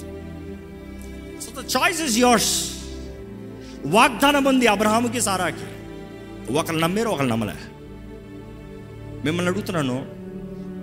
so 1.41 1.63
the 1.63 1.65
choice 1.77 2.03
is 2.03 2.19
yours 2.19 2.75
వాగ్దానం 3.87 4.45
ఉంది 4.45 4.67
అబ్రహాముకి 4.67 5.21
సారాకి. 5.21 5.67
ఒకరు 6.55 6.77
నమ్మారు 6.77 7.09
ఒకరు 7.09 7.27
నమ్మలే. 7.27 7.53
మిమ్మల్ని 9.25 9.51
అడుగుతున్నాను 9.53 10.07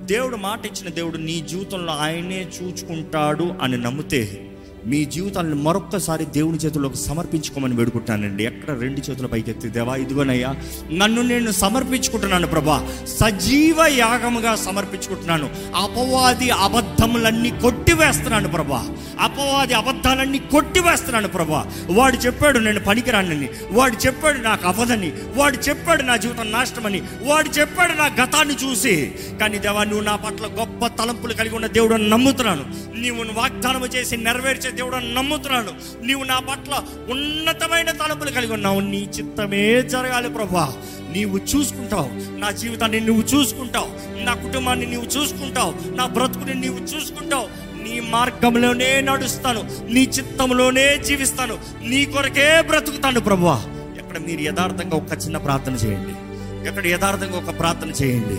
దేవుడు 0.06 0.36
మాట 0.36 0.66
ఇచ్చిన 0.66 0.90
దేవుడు 0.90 1.18
నీ 1.18 1.42
జీవితంలో 1.42 1.94
ఆయనే 1.94 2.52
చూచుకుంటాడు 2.62 3.44
అని 3.62 3.78
నమ్మితే 3.78 4.51
మీ 4.86 5.06
జీవితాలను 5.06 5.56
మరొక్కసారి 5.56 6.26
దేవుని 6.26 6.58
చేతుల్లోకి 6.58 6.98
సమర్పించుకోమని 6.98 7.76
వేడుకుంటానండి 7.76 8.44
ఎక్కడ 8.46 8.80
రెండు 8.80 9.12
చేతుల 9.12 9.26
పైకెత్తి 9.26 9.70
దేవా 9.70 9.96
ఇదిగోనయ్యా 9.96 10.56
నన్ను 10.94 11.22
నేను 11.22 11.52
సమర్పించుకుంటున్నాను 11.52 12.48
ప్రభా. 12.48 12.90
సజీవ 13.06 13.86
యాగముగా 13.88 14.56
సమర్పించుకుంటున్నాను. 14.56 15.50
అపవాది 15.76 16.50
అబద్ధములన్నీ 16.50 17.50
కొట్టివేస్తున్నాను 17.50 18.48
ప్రభా. 18.50 18.90
అపవాది 19.20 19.74
అబద్ధాలన్నీ 19.74 20.40
కొట్టివేస్తున్నాను 20.40 21.28
ప్రభా. 21.28 21.72
వాడు 21.90 22.18
చెప్పాడు 22.18 22.60
నేను 22.60 22.80
పనికిరానని 22.80 23.50
వాడు 23.72 24.06
చెప్పాడు 24.06 24.38
నాకు 24.38 24.68
అవదని 24.68 25.12
వాడు 25.36 25.58
చెప్పాడు 25.58 26.02
నా 26.02 26.16
జీవితం 26.16 26.52
నాశనమని 26.52 27.02
వాడు 27.22 27.50
చెప్పాడు 27.50 27.92
నా 27.92 28.06
గతాన్ని 28.24 28.56
చూసి. 28.56 29.12
కానీ 29.40 29.58
దేవా 29.58 29.84
నువ్వు 29.84 30.04
నా 30.04 30.16
పట్ల 30.16 30.46
గొప్ప 30.46 31.04
తలంపులు 31.04 31.34
కలిగి 31.34 31.56
ఉన్న 31.56 31.68
దేవుడు 31.68 31.96
నమ్ముతున్నాను. 31.96 32.92
నీవు 32.96 33.26
వాగ్దానం 33.34 33.86
చేసి 33.86 34.18
నెరవేర్చే 34.18 34.71
దేవుడు 34.72 34.96
నమ్ముతున్నాను 34.96 35.72
నీవు 36.06 36.24
నా 36.24 36.40
పట్ల 36.40 36.84
ఉన్నతమైన 37.10 37.92
తలపులు 37.92 38.32
కలిగి 38.32 38.54
ఉన్నావు. 38.54 38.80
నీ 38.80 39.10
చిత్తమే 39.20 39.82
జరగాలి 39.82 40.30
ప్రభా. 40.30 40.74
నీవు 41.12 41.38
చూసుకుంటావు. 41.38 42.40
నా 42.40 42.52
జీవితాన్ని 42.52 43.00
నువ్వు 43.00 43.24
చూసుకుంటావు. 43.24 44.20
నా 44.24 44.34
కుటుంబాన్ని 44.34 44.86
నీవు 44.86 45.04
చూసుకుంటావు. 45.04 45.96
నా 45.96 46.06
బ్రతుకుని 46.06 46.54
నీవు 46.54 46.80
చూసుకుంటావు. 46.80 47.72
నీ 47.84 48.00
మార్గంలోనే 48.00 49.02
నడుస్తాను. 49.02 49.64
నీ 49.90 50.02
చిత్తంలోనే 50.02 50.98
జీవిస్తాను. 50.98 51.58
నీ 51.84 52.06
కొరకే 52.06 52.62
బ్రతుకుతాను 52.62 53.20
ప్రభువా 53.20 53.64
ఎక్కడ 53.98 54.18
మీరు 54.18 54.42
యథార్థంగా 54.42 54.98
ఒక 54.98 55.14
చిన్న 55.24 55.38
ప్రార్థన 55.38 55.74
చేయండి. 55.74 56.32
ఎక్కడ 56.68 56.88
యథార్థంగా 56.88 57.38
ఒక 57.38 57.60
ప్రార్థన 57.60 57.90
చేయండి. 58.04 58.38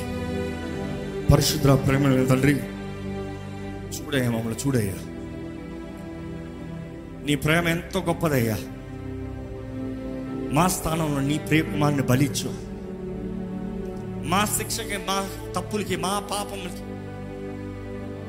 పరిశుద్ర 1.33 1.75
ప్రేమ 1.75 2.25
తండ్రి 2.25 2.53
చూడయ్యా 3.99 4.31
మమ్మల్ని 4.31 4.61
చూడయ్యా. 4.67 4.95
నీ 7.27 7.35
ప్రేమ 7.35 7.69
ఎంతో 7.69 8.01
గొప్పదయ్యా. 8.01 8.57
మా 10.53 10.69
స్థానంలో 10.69 11.21
నీ 11.21 11.39
ప్రేమాన్ని 11.39 12.03
బలిచ్చు. 12.03 12.51
మా 14.29 14.45
శిక్షకి 14.45 14.97
మా 14.97 15.29
తప్పులకి 15.57 15.97
మా 15.97 16.19
పాపములకి 16.19 16.83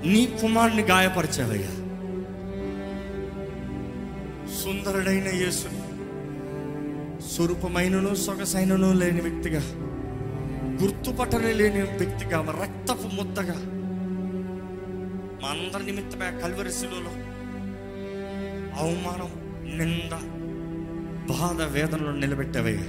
నీ 0.10 0.26
కుమారుని 0.42 0.82
గాయపరిచావయ్యా. 0.82 1.74
సుందరుడైన 4.62 5.28
యేసుని 5.28 5.82
స్వరూపమైనను 7.30 8.16
సొగసైనను 8.16 8.94
లేని 8.94 9.22
వ్యక్తిగా 9.22 9.62
గుర్తుపట్టని 10.82 11.54
లేని 11.54 11.82
వ్యక్తిగా 11.82 12.40
రక్తపు 12.62 13.16
ముద్దగా 13.16 13.56
మా 15.42 15.50
అందరి 15.50 15.86
నిమిత్తమే 15.86 16.42
కల్వరి 16.42 16.72
శిలువలో 16.72 17.33
అవమానం 18.78 19.30
నింద 19.78 20.12
బాధ 21.30 21.62
వేదనలో 21.62 22.12
నిలబెట్టవే. 22.12 22.80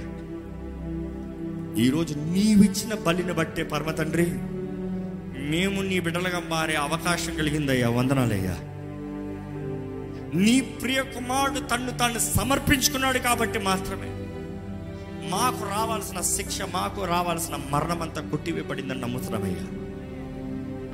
ఈరోజు 1.81 2.13
నీవిచ్చిన 2.13 2.93
బలిని 3.07 3.33
బట్టే 3.33 3.63
పరమ 3.63 3.91
తండ్రి 3.91 4.25
మేము 5.49 5.81
నీ 5.81 5.99
బిడ్డలుగా 5.99 6.41
మారే 6.49 6.75
అవకాశం 6.75 7.35
కలిగిందయ్యా 7.35 7.89
వందనాలయ్యా. 7.89 8.57
నీ 10.39 10.61
ప్రియ 10.61 11.01
కుమారుడు 11.01 11.59
తన్ను 11.59 11.97
తాను 11.97 12.19
సమర్పించుకున్నాడు 12.19 13.17
కాబట్టి 13.17 13.59
మాత్రమే. 13.59 14.09
మాకు 15.29 15.69
రావాల్సిన 15.69 16.21
శిక్ష 16.21 16.61
మాకు 16.61 17.05
రావాల్సిన 17.05 17.55
మరణం 17.69 18.01
అంతా 18.01 18.21
కొట్టివేయబడిందని 18.21 19.01
నమ్ముతున్నామయ్యా. 19.01 19.67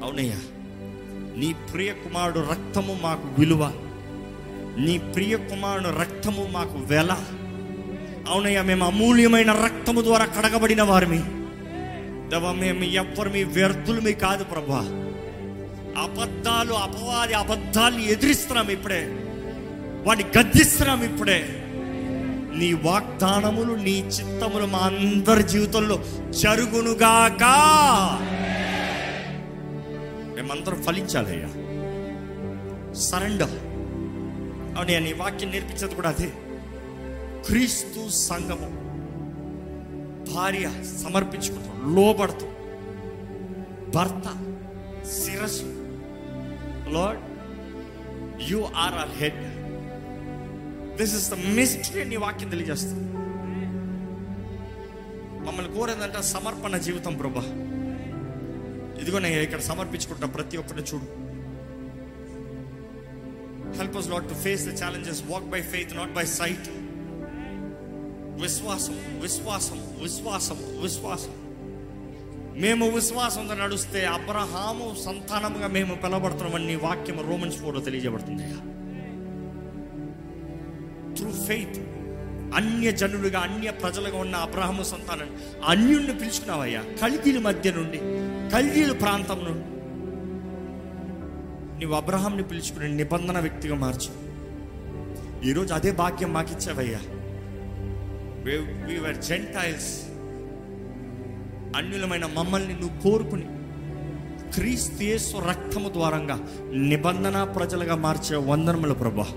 అవునయ్యా 0.06 0.38
నీ 1.38 1.56
ప్రియ 1.74 1.92
కుమారుడు 1.92 2.40
రక్తము 2.40 3.00
మాకు 3.02 3.28
విలువ. 3.40 3.74
నీ 4.78 4.98
ప్రియ 4.98 5.38
కుమారుని 5.38 6.00
రక్తము 6.00 6.48
మాకు 6.52 6.78
వెల. 6.78 7.18
అవునయ్యా 8.30 8.62
మేము 8.62 8.86
అమూల్యమైన 8.86 9.52
రక్తము 9.52 10.02
ద్వారా 10.02 10.26
కడగబడిన 10.26 10.84
వారిమి. 10.84 11.18
దేవా 12.30 12.52
మేము 12.52 12.84
ఎవ్వరు 12.84 13.30
మీ 13.30 13.44
వ్యర్థులు 13.44 14.02
మీ 14.02 14.14
కాదు 14.14 14.44
ప్రభా. 14.44 14.80
అబద్ధాలు 16.02 16.74
అపవాది 16.74 17.34
అబద్ధాలు 17.34 18.00
ఎదిరిస్తున్నాం 18.00 18.70
ఇప్పుడే. 18.70 19.06
వాడిని 20.08 20.40
గద్దిస్తున్నాం 20.40 21.04
ఇప్పుడే. 21.04 21.46
నీ 22.56 22.74
వాగ్దానములు 22.74 23.74
నీ 23.74 24.00
చిత్తములు 24.00 24.66
మా 24.66 24.80
అందరి 24.80 25.44
జీవితంలో 25.44 26.04
జరుగునుగాక. 26.30 27.44
మేమందరం 30.36 30.84
ఫలించాలయ్యా. 30.84 31.48
సరెండర్. 32.94 33.71
అని 34.78 35.00
నీ 35.00 35.14
వాక్యం 35.14 35.52
నేర్పించేది 35.52 35.96
కూడా 35.96 36.10
అదే. 36.10 36.34
క్రీస్తు 37.48 38.10
సంఘము 38.10 38.82
భార్య 40.34 40.72
సమర్పించుకుంటాం 41.04 41.96
లోబడుతూ. 41.96 42.46
భర్త 43.96 44.24
శిరస్సు. 45.12 45.64
Lord 46.90 47.22
you 48.52 48.70
are 48.76 48.94
our 48.94 49.10
head 49.10 49.62
this 50.98 51.16
is 51.16 51.32
the 51.32 51.34
mystery 51.34 52.04
నీ 52.04 52.16
వాక్యం 52.16 52.50
తెలియజేస్తుంది. 52.50 53.12
మమ్మల్ని 55.48 55.76
కోరేదంటే 55.76 56.22
సమర్పణ 56.22 56.78
జీవితం 56.78 57.18
ప్రభా. 57.18 57.42
ఇదిగో 59.02 59.20
నేను 59.20 59.42
ఇక్కడ 59.42 59.60
సమర్పించుకుంటా 59.60 60.28
ప్రతి 60.28 60.58
ఒక్కరిని 60.58 60.88
చూడు. 60.94 61.21
Help 63.78 63.98
us 63.98 64.10
Lord 64.10 64.30
to 64.30 64.34
face 64.34 64.64
the 64.70 64.84
challenges 64.84 65.22
walk 65.30 65.44
by 65.44 65.62
faith 65.62 65.96
not 65.96 66.14
by 66.14 66.26
sight 66.26 66.68
విశ్వాసం 68.42 68.96
విశ్వాసం 69.20 69.80
విశ్వాసం 70.02 70.58
విశ్వాసం 70.82 71.34
మేము 72.56 72.90
విశ్వాసంతో 72.90 73.54
నడుస్తే 73.54 74.06
అబ్రహాము 74.06 74.96
సంతానముగా 75.06 75.68
మేము 75.68 75.96
పిలబడుతున్నామని 75.96 76.76
వాక్యం 76.76 77.20
రోమన్స్ 77.30 77.58
ఫోర్లో 77.58 77.82
తెలియజేయబడుతుంది 77.82 78.44
త్రూ 81.16 81.32
ఫెయిత్ 81.48 81.80
అన్య 82.56 82.92
జనులుగా 82.92 83.40
అన్య 83.40 83.72
ప్రజలుగా 83.72 84.18
ఉన్న 84.18 84.36
అబ్రహము 84.36 84.84
సంతానాన్ని 84.84 85.36
అన్యుణ్ణి 85.66 86.14
పిలుచుకున్నావయ్యా. 86.14 86.82
కల్దీల 87.02 87.40
మధ్య 87.40 87.72
నుండి 87.72 88.00
కల్దీల 88.54 88.92
ప్రాంతం 88.92 89.40
నుండి. 89.46 89.68
నువ్వు 91.82 91.96
అబ్రహాంని 91.98 92.44
పిలుచుకుని 92.44 92.88
నిబంధన 92.96 93.38
వ్యక్తిగా 93.40 93.76
మార్చు. 93.76 94.12
ఈరోజు 95.50 95.72
అదే 95.74 95.92
భాగ్యం 95.92 96.34
మాకు 96.34 96.52
ఇచ్చావయ్యా 96.56 97.00
వీఆర్ 98.88 99.20
జెంటైల్స్ 99.28 99.92
అన్యులమైన 101.78 102.26
మమ్మల్ని 102.26 102.74
నువ్వు 102.74 102.96
కోరుకుని 103.02 103.48
క్రీస్తు 104.56 105.38
రక్తము 105.48 105.90
ద్వారంగా 105.90 106.38
నిబంధన 106.92 107.44
ప్రజలుగా 107.44 107.96
మార్చే 108.06 108.36
వందనముల 108.50 108.94
ప్రభా 108.94 109.28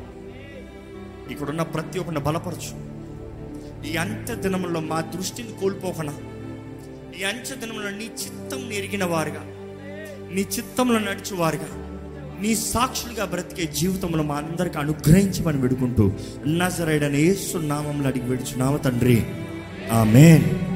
ఇక్కడున్న 1.30 1.62
ప్రతి 1.74 1.98
ఒక్కరిని 1.98 2.22
బలపరచు. 2.24 2.72
ఈ 3.88 3.92
అంత్య 3.96 4.34
దినములో 4.34 4.80
మా 4.80 4.98
దృష్టిని 5.14 5.52
కోల్పోకుండా 5.60 6.14
ఈ 7.18 7.22
అంత్య 7.22 7.54
దినములో 7.54 7.90
నీ 7.90 8.06
చిత్తం 8.22 8.60
ఎరిగిన 8.72 9.04
వారుగా 9.04 9.42
నీ 10.34 10.42
చిత్తంలో 10.56 10.98
నడిచేవారుగా. 10.98 11.70
నీ 12.40 12.54
సాక్షులుగా 12.54 13.24
బ్రతికే 13.24 13.72
జీవితంలో 13.72 14.22
మా 14.22 14.34
అందరికి 14.34 14.78
అనుగ్రహించమని 14.78 15.58
విడుకుంటూ 15.58 16.12
నజరైడని 16.46 17.22
ఏసు 17.22 17.58
నామంలో 17.58 18.08
అడిగి 18.08 18.28
విడుచున్నాము 18.28 18.76
తండ్రి. 18.76 19.26
ఆమెన్. 19.92 20.73